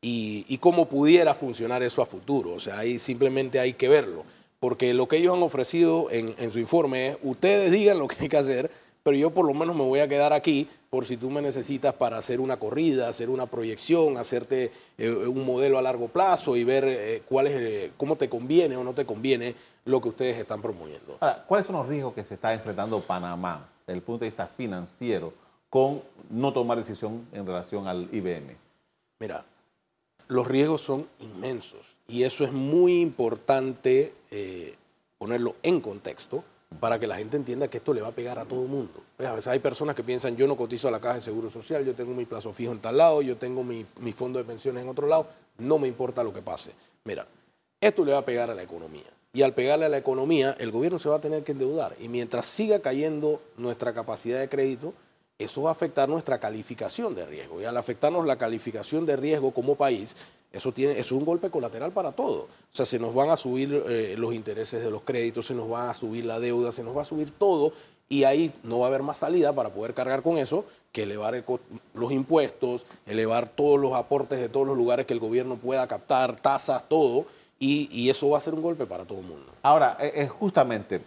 y- 0.00 0.44
y 0.48 0.58
cómo 0.58 0.86
pudiera 0.86 1.34
funcionar 1.34 1.82
eso 1.82 2.02
a 2.02 2.06
futuro. 2.06 2.52
O 2.54 2.60
sea, 2.60 2.78
ahí 2.80 2.98
simplemente 2.98 3.60
hay 3.60 3.72
que 3.74 3.88
verlo. 3.88 4.24
Porque 4.58 4.94
lo 4.94 5.08
que 5.08 5.16
ellos 5.16 5.34
han 5.36 5.42
ofrecido 5.42 6.08
en, 6.10 6.34
en 6.38 6.52
su 6.52 6.58
informe 6.60 7.08
es, 7.10 7.16
ustedes 7.22 7.70
digan 7.72 7.98
lo 7.98 8.06
que 8.08 8.16
hay 8.20 8.28
que 8.28 8.36
hacer, 8.36 8.70
pero 9.02 9.16
yo 9.16 9.30
por 9.30 9.44
lo 9.46 9.54
menos 9.54 9.74
me 9.74 9.82
voy 9.82 9.98
a 10.00 10.06
quedar 10.08 10.32
aquí 10.32 10.68
por 10.88 11.06
si 11.06 11.16
tú 11.16 11.30
me 11.30 11.42
necesitas 11.42 11.94
para 11.94 12.18
hacer 12.18 12.40
una 12.40 12.58
corrida, 12.58 13.08
hacer 13.08 13.28
una 13.30 13.46
proyección, 13.46 14.18
hacerte 14.18 14.70
eh, 14.98 15.08
un 15.10 15.44
modelo 15.44 15.78
a 15.78 15.82
largo 15.82 16.06
plazo 16.06 16.56
y 16.56 16.62
ver 16.64 16.84
eh, 16.86 17.22
cuál 17.28 17.46
es, 17.48 17.52
eh, 17.56 17.90
cómo 17.96 18.14
te 18.16 18.28
conviene 18.28 18.76
o 18.76 18.84
no 18.84 18.92
te 18.92 19.04
conviene 19.06 19.54
lo 19.84 20.00
que 20.00 20.08
ustedes 20.08 20.38
están 20.38 20.62
promoviendo. 20.62 21.16
Ahora, 21.20 21.44
¿cuáles 21.46 21.66
son 21.66 21.76
los 21.76 21.86
riesgos 21.86 22.14
que 22.14 22.24
se 22.24 22.34
está 22.34 22.54
enfrentando 22.54 23.00
Panamá 23.00 23.68
desde 23.86 23.98
el 23.98 24.02
punto 24.02 24.24
de 24.24 24.30
vista 24.30 24.46
financiero 24.46 25.32
con 25.68 26.02
no 26.30 26.52
tomar 26.52 26.78
decisión 26.78 27.26
en 27.32 27.46
relación 27.46 27.86
al 27.86 28.08
IBM? 28.12 28.56
Mira, 29.18 29.44
los 30.28 30.46
riesgos 30.46 30.80
son 30.82 31.08
inmensos 31.20 31.96
y 32.06 32.22
eso 32.22 32.44
es 32.44 32.52
muy 32.52 33.00
importante 33.00 34.14
eh, 34.30 34.76
ponerlo 35.18 35.56
en 35.62 35.80
contexto 35.80 36.44
para 36.80 36.98
que 36.98 37.06
la 37.06 37.16
gente 37.16 37.36
entienda 37.36 37.68
que 37.68 37.78
esto 37.78 37.92
le 37.92 38.00
va 38.00 38.08
a 38.08 38.12
pegar 38.12 38.38
a 38.38 38.44
todo 38.44 38.62
el 38.62 38.68
mundo. 38.68 39.02
Pues, 39.16 39.28
A 39.28 39.34
veces 39.34 39.48
hay 39.48 39.58
personas 39.58 39.94
que 39.94 40.02
piensan, 40.02 40.36
yo 40.36 40.46
no 40.46 40.56
cotizo 40.56 40.88
a 40.88 40.90
la 40.90 41.00
caja 41.00 41.16
de 41.16 41.20
seguro 41.20 41.50
social, 41.50 41.84
yo 41.84 41.94
tengo 41.94 42.14
mi 42.14 42.24
plazo 42.24 42.52
fijo 42.52 42.72
en 42.72 42.78
tal 42.78 42.96
lado, 42.96 43.20
yo 43.22 43.36
tengo 43.36 43.62
mi, 43.62 43.84
mi 44.00 44.12
fondo 44.12 44.38
de 44.38 44.44
pensiones 44.44 44.82
en 44.82 44.88
otro 44.88 45.06
lado, 45.06 45.26
no 45.58 45.78
me 45.78 45.88
importa 45.88 46.24
lo 46.24 46.32
que 46.32 46.40
pase. 46.40 46.72
Mira, 47.04 47.26
esto 47.80 48.04
le 48.04 48.12
va 48.12 48.18
a 48.18 48.24
pegar 48.24 48.50
a 48.50 48.54
la 48.54 48.62
economía. 48.62 49.10
Y 49.34 49.42
al 49.42 49.54
pegarle 49.54 49.86
a 49.86 49.88
la 49.88 49.96
economía, 49.96 50.54
el 50.58 50.70
gobierno 50.70 50.98
se 50.98 51.08
va 51.08 51.16
a 51.16 51.20
tener 51.20 51.42
que 51.42 51.52
endeudar. 51.52 51.96
Y 51.98 52.08
mientras 52.08 52.46
siga 52.46 52.80
cayendo 52.80 53.40
nuestra 53.56 53.94
capacidad 53.94 54.38
de 54.38 54.48
crédito, 54.48 54.92
eso 55.38 55.62
va 55.62 55.70
a 55.70 55.72
afectar 55.72 56.08
nuestra 56.08 56.38
calificación 56.38 57.14
de 57.14 57.24
riesgo. 57.24 57.60
Y 57.60 57.64
al 57.64 57.76
afectarnos 57.76 58.26
la 58.26 58.36
calificación 58.36 59.06
de 59.06 59.16
riesgo 59.16 59.52
como 59.52 59.74
país, 59.74 60.14
eso, 60.52 60.70
tiene, 60.72 60.92
eso 60.92 61.00
es 61.00 61.12
un 61.12 61.24
golpe 61.24 61.50
colateral 61.50 61.92
para 61.92 62.12
todo. 62.12 62.42
O 62.42 62.48
sea, 62.74 62.84
se 62.84 62.98
nos 62.98 63.14
van 63.14 63.30
a 63.30 63.38
subir 63.38 63.84
eh, 63.88 64.16
los 64.18 64.34
intereses 64.34 64.82
de 64.82 64.90
los 64.90 65.02
créditos, 65.02 65.46
se 65.46 65.54
nos 65.54 65.70
va 65.70 65.90
a 65.90 65.94
subir 65.94 66.26
la 66.26 66.38
deuda, 66.38 66.70
se 66.70 66.84
nos 66.84 66.94
va 66.96 67.02
a 67.02 67.06
subir 67.06 67.30
todo. 67.30 67.72
Y 68.10 68.24
ahí 68.24 68.52
no 68.62 68.80
va 68.80 68.86
a 68.86 68.88
haber 68.88 69.02
más 69.02 69.20
salida 69.20 69.54
para 69.54 69.70
poder 69.70 69.94
cargar 69.94 70.22
con 70.22 70.36
eso 70.36 70.66
que 70.92 71.04
elevar 71.04 71.42
los 71.94 72.12
impuestos, 72.12 72.84
elevar 73.06 73.48
todos 73.48 73.80
los 73.80 73.94
aportes 73.94 74.38
de 74.38 74.50
todos 74.50 74.66
los 74.66 74.76
lugares 74.76 75.06
que 75.06 75.14
el 75.14 75.20
gobierno 75.20 75.56
pueda 75.56 75.88
captar, 75.88 76.38
tasas, 76.38 76.86
todo. 76.86 77.24
Y, 77.64 78.10
eso 78.10 78.28
va 78.28 78.38
a 78.38 78.40
ser 78.40 78.54
un 78.54 78.60
golpe 78.60 78.86
para 78.86 79.04
todo 79.04 79.20
el 79.20 79.24
mundo. 79.24 79.52
Ahora, 79.62 79.96
eh, 80.00 80.12
eh, 80.16 80.26
justamente, 80.26 81.04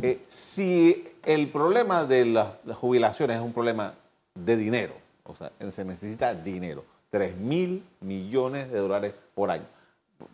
eh, 0.00 0.22
si 0.28 1.04
el 1.24 1.50
problema 1.50 2.04
de 2.04 2.24
las, 2.26 2.52
las 2.64 2.76
jubilaciones 2.76 3.38
es 3.38 3.42
un 3.42 3.52
problema 3.52 3.92
de 4.32 4.56
dinero, 4.56 4.94
o 5.24 5.34
sea, 5.34 5.50
se 5.68 5.84
necesita 5.84 6.32
dinero, 6.32 6.84
3 7.10 7.36
mil 7.38 7.84
millones 7.98 8.70
de 8.70 8.78
dólares 8.78 9.14
por 9.34 9.50
año. 9.50 9.66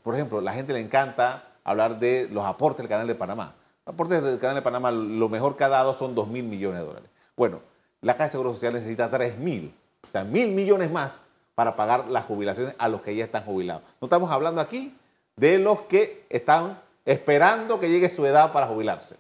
Por 0.03 0.15
ejemplo, 0.15 0.43
la 0.43 0.53
gente 0.53 0.75
le 0.75 0.81
encanta 0.81 1.49
hablar 1.65 1.99
de 1.99 2.29
los 2.31 2.45
aportes 2.45 2.83
del 2.83 2.89
Canal 2.91 3.07
de 3.07 3.15
Panamá. 3.15 3.55
Los 3.87 3.95
aportes 3.95 4.23
del 4.23 4.39
Canal 4.39 4.57
de 4.57 4.63
Panamá, 4.63 4.91
lo 4.91 5.31
mejor 5.31 5.57
que 5.57 5.65
ha 5.65 5.71
dado 5.71 5.95
son 5.95 6.15
2 6.15 6.29
mil 6.29 6.45
millones 6.45 6.81
de 6.81 6.87
dólares. 6.87 7.09
Bueno, 7.35 7.61
la 8.03 8.13
Caja 8.13 8.25
de 8.25 8.31
Seguro 8.33 8.53
Social 8.53 8.75
necesita 8.75 9.09
3 9.09 9.39
mil, 9.39 9.75
o 10.05 10.09
sea, 10.09 10.23
mil 10.23 10.51
millones 10.51 10.91
más 10.91 11.25
para 11.55 11.77
pagar 11.77 12.11
las 12.11 12.27
jubilaciones 12.27 12.75
a 12.77 12.89
los 12.89 13.01
que 13.01 13.17
ya 13.17 13.25
están 13.25 13.45
jubilados. 13.45 13.83
No 14.03 14.07
estamos 14.07 14.31
hablando 14.31 14.61
aquí 14.61 14.95
de 15.37 15.59
los 15.59 15.83
que 15.83 16.27
están 16.29 16.81
esperando 17.05 17.81
que 17.81 17.89
llegue 17.89 18.09
su 18.09 18.25
edad 18.27 18.53
para 18.53 18.67
jubilarse. 18.67 19.17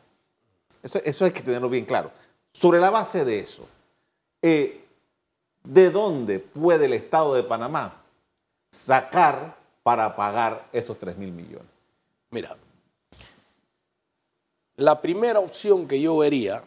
Eso, 0.82 1.00
eso 1.04 1.24
hay 1.24 1.30
que 1.30 1.42
tenerlo 1.42 1.68
bien 1.68 1.84
claro. 1.84 2.10
Sobre 2.52 2.80
la 2.80 2.90
base 2.90 3.24
de 3.24 3.38
eso, 3.38 3.66
eh, 4.42 4.84
¿de 5.62 5.90
dónde 5.90 6.38
puede 6.38 6.86
el 6.86 6.92
Estado 6.92 7.34
de 7.34 7.42
Panamá 7.42 8.02
sacar 8.70 9.56
para 9.82 10.14
pagar 10.16 10.68
esos 10.72 10.98
3 10.98 11.16
mil 11.16 11.32
millones? 11.32 11.68
Mira, 12.30 12.56
la 14.76 15.00
primera 15.00 15.38
opción 15.38 15.86
que 15.86 16.00
yo 16.00 16.16
vería, 16.16 16.64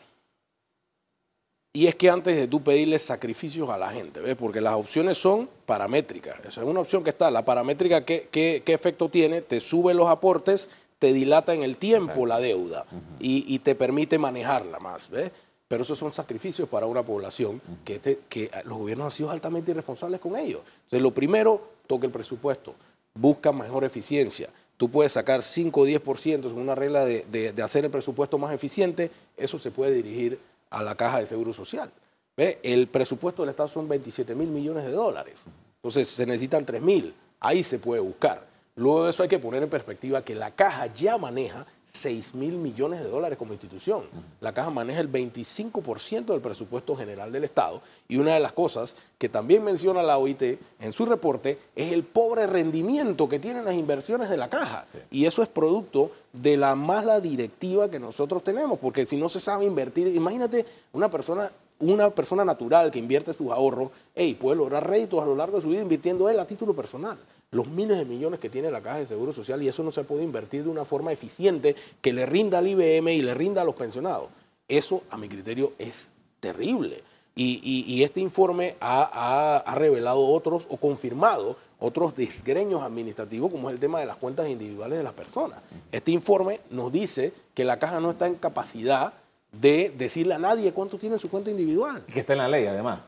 y 1.76 1.88
es 1.88 1.96
que 1.96 2.10
antes 2.10 2.36
de 2.36 2.48
tú 2.48 2.64
pedirle 2.64 2.98
sacrificios 2.98 3.70
a 3.70 3.78
la 3.78 3.90
gente, 3.92 4.20
¿ves? 4.22 4.36
porque 4.36 4.62
las 4.62 4.74
opciones 4.76 5.18
son 5.18 5.50
paramétricas. 5.66 6.40
Esa 6.46 6.62
es 6.62 6.68
una 6.68 6.80
opción 6.80 7.04
que 7.04 7.10
está. 7.12 7.30
La 7.30 7.44
paramétrica, 7.46 8.06
¿qué, 8.06 8.28
qué, 8.32 8.64
qué 8.66 8.74
efecto 8.74 9.10
tiene? 9.10 9.42
Te 9.42 9.60
sube 9.60 9.94
los 9.94 10.08
aportes, 10.08 10.70
te 11.00 11.12
dilata 11.14 11.54
en 11.54 11.64
el 11.64 11.76
tiempo 11.78 12.26
la 12.26 12.40
deuda 12.40 12.86
y, 13.20 13.44
y 13.54 13.60
te 13.60 13.76
permite 13.76 14.18
manejarla 14.18 14.80
más. 14.80 15.10
¿ves? 15.10 15.32
Pero 15.68 15.84
esos 15.84 15.98
son 16.00 16.14
sacrificios 16.14 16.70
para 16.70 16.86
una 16.86 17.04
población 17.04 17.62
que, 17.84 18.00
que 18.30 18.50
los 18.64 18.78
gobiernos 18.78 19.06
han 19.06 19.12
sido 19.12 19.32
altamente 19.32 19.72
irresponsables 19.72 20.20
con 20.22 20.38
ellos. 20.38 20.62
Entonces, 20.86 21.02
lo 21.02 21.12
primero, 21.14 21.62
toca 21.88 22.06
el 22.06 22.12
presupuesto, 22.14 22.74
busca 23.14 23.52
mejor 23.52 23.84
eficiencia. 23.84 24.50
Tú 24.78 24.90
puedes 24.90 25.12
sacar 25.14 25.42
5 25.44 25.82
o 25.82 25.86
10% 25.88 26.42
según 26.44 26.62
una 26.64 26.76
regla 26.76 27.04
de, 27.06 27.26
de- 27.32 27.52
de 27.54 27.62
hacer 27.64 27.86
el 27.86 27.92
presupuesto 27.92 28.38
más 28.38 28.54
eficiente, 28.54 29.10
eso 29.38 29.58
se 29.60 29.72
puede 29.72 29.92
dirigir 29.94 30.38
a 30.70 30.84
la 30.84 30.96
caja 30.96 31.20
de 31.20 31.28
seguro 31.28 31.54
social. 31.54 31.92
¿Ve? 32.38 32.60
El 32.64 32.88
presupuesto 32.88 33.42
del 33.42 33.50
Estado 33.50 33.70
son 33.70 33.88
27 33.88 34.36
mil 34.36 34.50
millones 34.50 34.86
de 34.86 34.92
dólares. 34.92 35.46
Entonces 35.78 36.08
se 36.10 36.26
necesitan 36.26 36.66
3 36.66 36.82
mil. 36.82 37.14
Ahí 37.40 37.64
se 37.64 37.80
puede 37.80 38.02
buscar. 38.02 38.46
Luego 38.76 39.06
de 39.06 39.12
eso 39.12 39.24
hay 39.24 39.30
que 39.30 39.40
poner 39.40 39.64
en 39.64 39.70
perspectiva 39.70 40.22
que 40.22 40.36
la 40.36 40.52
caja 40.52 40.88
ya 40.88 41.18
maneja 41.18 41.66
6 41.96 42.36
mil 42.36 42.58
millones 42.58 43.02
de 43.02 43.10
dólares 43.10 43.38
como 43.38 43.54
institución. 43.54 44.04
La 44.42 44.54
caja 44.54 44.70
maneja 44.70 45.00
el 45.00 45.12
25% 45.12 46.26
del 46.26 46.42
presupuesto 46.42 46.96
general 46.96 47.32
del 47.32 47.44
Estado. 47.44 47.82
Y 48.08 48.18
una 48.18 48.34
de 48.34 48.40
las 48.40 48.54
cosas 48.54 48.96
que 49.18 49.30
también 49.30 49.64
menciona 49.64 50.04
la 50.04 50.18
OIT 50.18 50.60
en 50.80 50.92
su 50.92 51.06
reporte 51.06 51.58
es 51.76 51.92
el 51.92 52.04
pobre 52.04 52.48
rendimiento 52.48 53.28
que 53.30 53.40
tienen 53.40 53.66
las 53.66 53.76
inversiones 53.76 54.30
de 54.30 54.38
la 54.38 54.50
caja. 54.50 54.86
Y 55.10 55.26
eso 55.26 55.42
es 55.42 55.50
producto 55.50 56.12
de 56.34 56.58
la 56.58 56.76
mala 56.76 57.20
directiva 57.22 57.90
que 57.90 58.00
nosotros 58.00 58.44
tenemos, 58.44 58.78
porque 58.80 59.06
si 59.06 59.18
no 59.18 59.30
se 59.30 59.40
sabe 59.40 59.66
invertir, 59.66 60.08
imagínate 60.08 60.66
una 60.94 61.10
persona 61.10 61.52
una 61.80 62.10
persona 62.10 62.46
natural 62.46 62.92
que 62.92 63.00
invierte 63.00 63.34
sus 63.34 63.52
ahorros, 63.52 63.92
hey, 64.16 64.38
puede 64.40 64.56
lograr 64.56 64.88
réditos 64.88 65.22
a 65.22 65.26
lo 65.26 65.36
largo 65.36 65.58
de 65.58 65.64
su 65.64 65.70
vida 65.70 65.82
invirtiendo 65.82 66.30
él 66.30 66.40
a 66.40 66.48
título 66.48 66.74
personal. 66.74 67.18
Los 67.52 67.68
miles 67.68 67.98
de 67.98 68.06
millones 68.06 68.40
que 68.40 68.50
tiene 68.50 68.70
la 68.72 68.82
Caja 68.82 68.98
de 68.98 69.06
Seguro 69.06 69.32
Social 69.34 69.62
y 69.64 69.68
eso 69.68 69.84
no 69.84 69.92
se 69.92 70.04
puede 70.04 70.24
invertir 70.24 70.64
de 70.64 70.70
una 70.70 70.84
forma 70.86 71.12
eficiente 71.12 71.76
que 72.02 72.12
le 72.14 72.26
rinda 72.26 72.58
al 72.58 72.68
IBM 72.68 73.14
y 73.14 73.22
le 73.22 73.34
rinda 73.34 73.62
a 73.62 73.66
los 73.66 73.76
pensionados. 73.76 74.30
Eso, 74.68 75.04
a 75.10 75.18
mi 75.18 75.30
criterio, 75.30 75.74
es 75.78 76.12
terrible. 76.40 77.04
Y, 77.38 78.02
este 78.04 78.22
informe 78.22 78.76
ha, 78.80 79.04
ha- 79.12 79.58
ha 79.58 79.76
revelado 79.76 80.26
otros 80.26 80.66
o 80.70 80.78
confirmado 80.78 81.58
otros 81.80 82.16
desgreños 82.16 82.82
administrativos, 82.82 83.52
como 83.52 83.70
es 83.70 83.74
el 83.74 83.80
tema 83.82 84.00
de 84.00 84.06
las 84.06 84.16
cuentas 84.16 84.50
individuales 84.50 84.98
de 84.98 85.04
las 85.04 85.12
personas. 85.14 85.60
Este 85.92 86.12
informe 86.12 86.62
nos 86.72 86.92
dice 86.94 87.34
que 87.54 87.66
la 87.66 87.78
caja 87.78 88.00
no 88.00 88.12
está 88.12 88.28
en 88.28 88.36
capacidad 88.36 89.14
de 89.60 89.94
decirle 89.98 90.34
a 90.34 90.40
nadie 90.40 90.74
cuánto 90.74 90.98
tiene 90.98 91.16
en 91.16 91.20
su 91.20 91.30
cuenta 91.30 91.50
individual. 91.50 92.04
Y 92.08 92.12
que 92.12 92.20
está 92.20 92.34
en 92.34 92.40
la 92.40 92.48
ley, 92.48 92.66
además. 92.66 93.02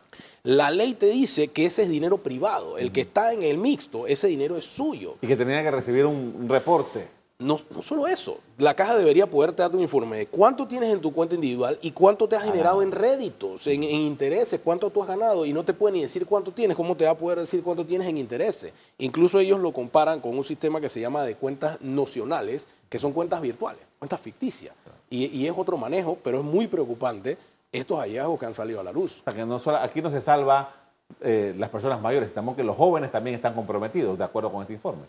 La 0.44 0.72
ley 0.72 0.94
te 0.94 1.08
dice 1.08 1.50
que 1.50 1.66
ese 1.66 1.84
es 1.84 1.90
dinero 1.90 2.24
privado. 2.24 2.78
El 2.78 2.92
que 2.92 3.02
está 3.02 3.34
en 3.34 3.44
el 3.44 3.58
mixto, 3.58 4.08
ese 4.08 4.28
dinero 4.28 4.58
es 4.58 4.66
suyo. 4.66 5.16
Y 5.22 5.28
que 5.28 5.36
tenía 5.36 5.62
que 5.62 5.72
recibir 5.72 6.06
un 6.06 6.48
reporte. 6.48 7.17
No, 7.40 7.60
no 7.70 7.84
solo 7.84 8.08
eso, 8.08 8.40
la 8.58 8.74
caja 8.74 8.96
debería 8.96 9.28
poderte 9.28 9.62
darte 9.62 9.78
un 9.78 9.84
informe 9.84 10.18
de 10.18 10.26
cuánto 10.26 10.68
tienes 10.68 10.92
en 10.92 11.00
tu 11.00 11.14
cuenta 11.14 11.36
individual 11.36 11.78
y 11.84 11.92
cuánto 11.92 12.28
te 12.28 12.36
has 12.36 12.44
generado 12.44 12.82
en 12.82 12.92
réditos, 12.92 13.68
en, 13.68 13.84
en 13.84 13.92
intereses, 13.92 14.60
cuánto 14.64 14.90
tú 14.90 15.04
has 15.04 15.08
ganado 15.08 15.46
y 15.46 15.54
no 15.54 15.64
te 15.64 15.74
puede 15.74 15.94
ni 15.94 16.02
decir 16.02 16.26
cuánto 16.26 16.52
tienes, 16.52 16.76
cómo 16.76 16.98
te 16.98 17.06
va 17.06 17.12
a 17.12 17.18
poder 17.18 17.38
decir 17.38 17.62
cuánto 17.62 17.86
tienes 17.86 18.08
en 18.08 18.18
intereses. 18.18 18.74
Incluso 18.98 19.38
ellos 19.38 19.60
lo 19.60 19.72
comparan 19.72 20.20
con 20.20 20.36
un 20.36 20.44
sistema 20.44 20.82
que 20.82 20.90
se 20.90 21.00
llama 21.00 21.24
de 21.24 21.36
cuentas 21.36 21.80
nocionales, 21.80 22.66
que 22.90 22.98
son 22.98 23.14
cuentas 23.14 23.40
virtuales, 23.40 23.84
cuentas 24.00 24.20
ficticias. 24.20 24.74
Y, 25.08 25.26
y 25.26 25.46
es 25.46 25.54
otro 25.56 25.78
manejo, 25.78 26.18
pero 26.24 26.40
es 26.40 26.44
muy 26.44 26.66
preocupante 26.66 27.38
estos 27.72 28.00
hallazgos 28.00 28.40
que 28.40 28.46
han 28.48 28.56
salido 28.56 28.80
a 28.80 28.84
la 28.84 28.92
luz. 28.92 29.20
O 29.22 29.24
sea, 29.26 29.34
que 29.34 29.46
no 29.46 29.60
solo, 29.60 29.78
aquí 29.78 30.02
no 30.02 30.10
se 30.10 30.22
salva 30.22 30.74
eh, 31.22 31.54
las 31.56 31.70
personas 31.70 32.02
mayores, 32.02 32.32
sino 32.34 32.56
que 32.56 32.64
los 32.64 32.76
jóvenes 32.76 33.12
también 33.12 33.36
están 33.36 33.54
comprometidos, 33.54 34.18
de 34.18 34.24
acuerdo 34.24 34.52
con 34.52 34.62
este 34.62 34.74
informe. 34.74 35.04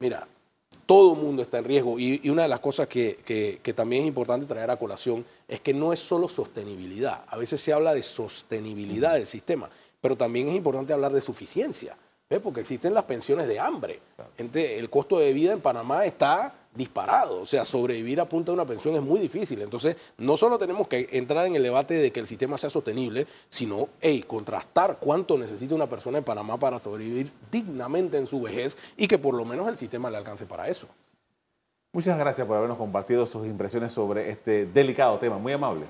Mira, 0.00 0.26
todo 0.92 1.14
el 1.14 1.20
mundo 1.20 1.40
está 1.40 1.56
en 1.56 1.64
riesgo 1.64 1.98
y, 1.98 2.20
y 2.22 2.28
una 2.28 2.42
de 2.42 2.48
las 2.48 2.60
cosas 2.60 2.86
que, 2.86 3.16
que- 3.24 3.60
que 3.62 3.72
también 3.72 4.02
es 4.02 4.08
importante 4.08 4.44
traer 4.44 4.70
a 4.70 4.76
colación 4.76 5.24
es 5.48 5.58
que 5.60 5.72
no 5.72 5.90
es 5.90 5.98
solo 6.00 6.28
sostenibilidad. 6.28 7.24
A 7.28 7.38
veces 7.38 7.62
se 7.62 7.72
habla 7.72 7.94
de 7.94 8.02
sostenibilidad 8.02 9.14
del 9.14 9.26
sistema, 9.26 9.70
pero 10.02 10.16
también 10.16 10.50
es 10.50 10.54
importante 10.54 10.92
hablar 10.92 11.12
de 11.14 11.22
suficiencia, 11.22 11.96
¿ves? 12.28 12.40
porque 12.40 12.60
existen 12.60 12.92
las 12.92 13.04
pensiones 13.04 13.48
de 13.48 13.58
hambre. 13.58 14.00
Gente, 14.36 14.78
el 14.78 14.90
costo 14.90 15.18
de 15.18 15.32
vida 15.32 15.54
en 15.54 15.62
Panamá 15.62 16.04
está 16.04 16.52
disparado. 16.74 17.40
O 17.40 17.46
sea, 17.46 17.64
sobrevivir 17.64 18.20
a 18.20 18.28
punta 18.28 18.52
de 18.52 18.54
una 18.54 18.66
pensión 18.66 18.94
es 18.94 19.02
muy 19.02 19.20
difícil. 19.20 19.62
Entonces, 19.62 19.96
no 20.18 20.36
solo 20.36 20.58
tenemos 20.58 20.88
que 20.88 21.08
entrar 21.12 21.46
en 21.46 21.56
el 21.56 21.62
debate 21.62 21.94
de 21.94 22.10
que 22.12 22.20
el 22.20 22.26
sistema 22.26 22.58
sea 22.58 22.70
sostenible, 22.70 23.26
sino 23.48 23.88
hey, 24.00 24.24
contrastar 24.26 24.98
cuánto 24.98 25.38
necesita 25.38 25.74
una 25.74 25.88
persona 25.88 26.18
en 26.18 26.24
Panamá 26.24 26.58
para 26.58 26.78
sobrevivir 26.78 27.32
dignamente 27.50 28.18
en 28.18 28.26
su 28.26 28.40
vejez 28.40 28.76
y 28.96 29.08
que 29.08 29.18
por 29.18 29.34
lo 29.34 29.44
menos 29.44 29.68
el 29.68 29.76
sistema 29.76 30.10
le 30.10 30.16
alcance 30.16 30.46
para 30.46 30.68
eso. 30.68 30.86
Muchas 31.92 32.18
gracias 32.18 32.46
por 32.46 32.56
habernos 32.56 32.78
compartido 32.78 33.26
sus 33.26 33.46
impresiones 33.46 33.92
sobre 33.92 34.30
este 34.30 34.64
delicado 34.64 35.18
tema. 35.18 35.36
Muy 35.36 35.52
amable. 35.52 35.84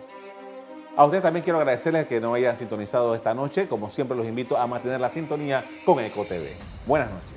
A 0.97 1.05
ustedes 1.05 1.23
también 1.23 1.45
quiero 1.45 1.59
agradecerles 1.59 2.07
que 2.07 2.21
nos 2.21 2.35
hayan 2.35 2.57
sintonizado 2.57 3.15
esta 3.15 3.35
noche. 3.35 3.69
Como 3.69 3.89
siempre, 3.89 4.17
los 4.17 4.27
invito 4.27 4.59
a 4.59 4.67
mantener 4.67 5.01
la 5.01 5.11
sintonía 5.11 5.65
con 5.87 6.01
EcoTV. 6.01 6.49
Buenas 6.87 7.09
noches 7.11 7.37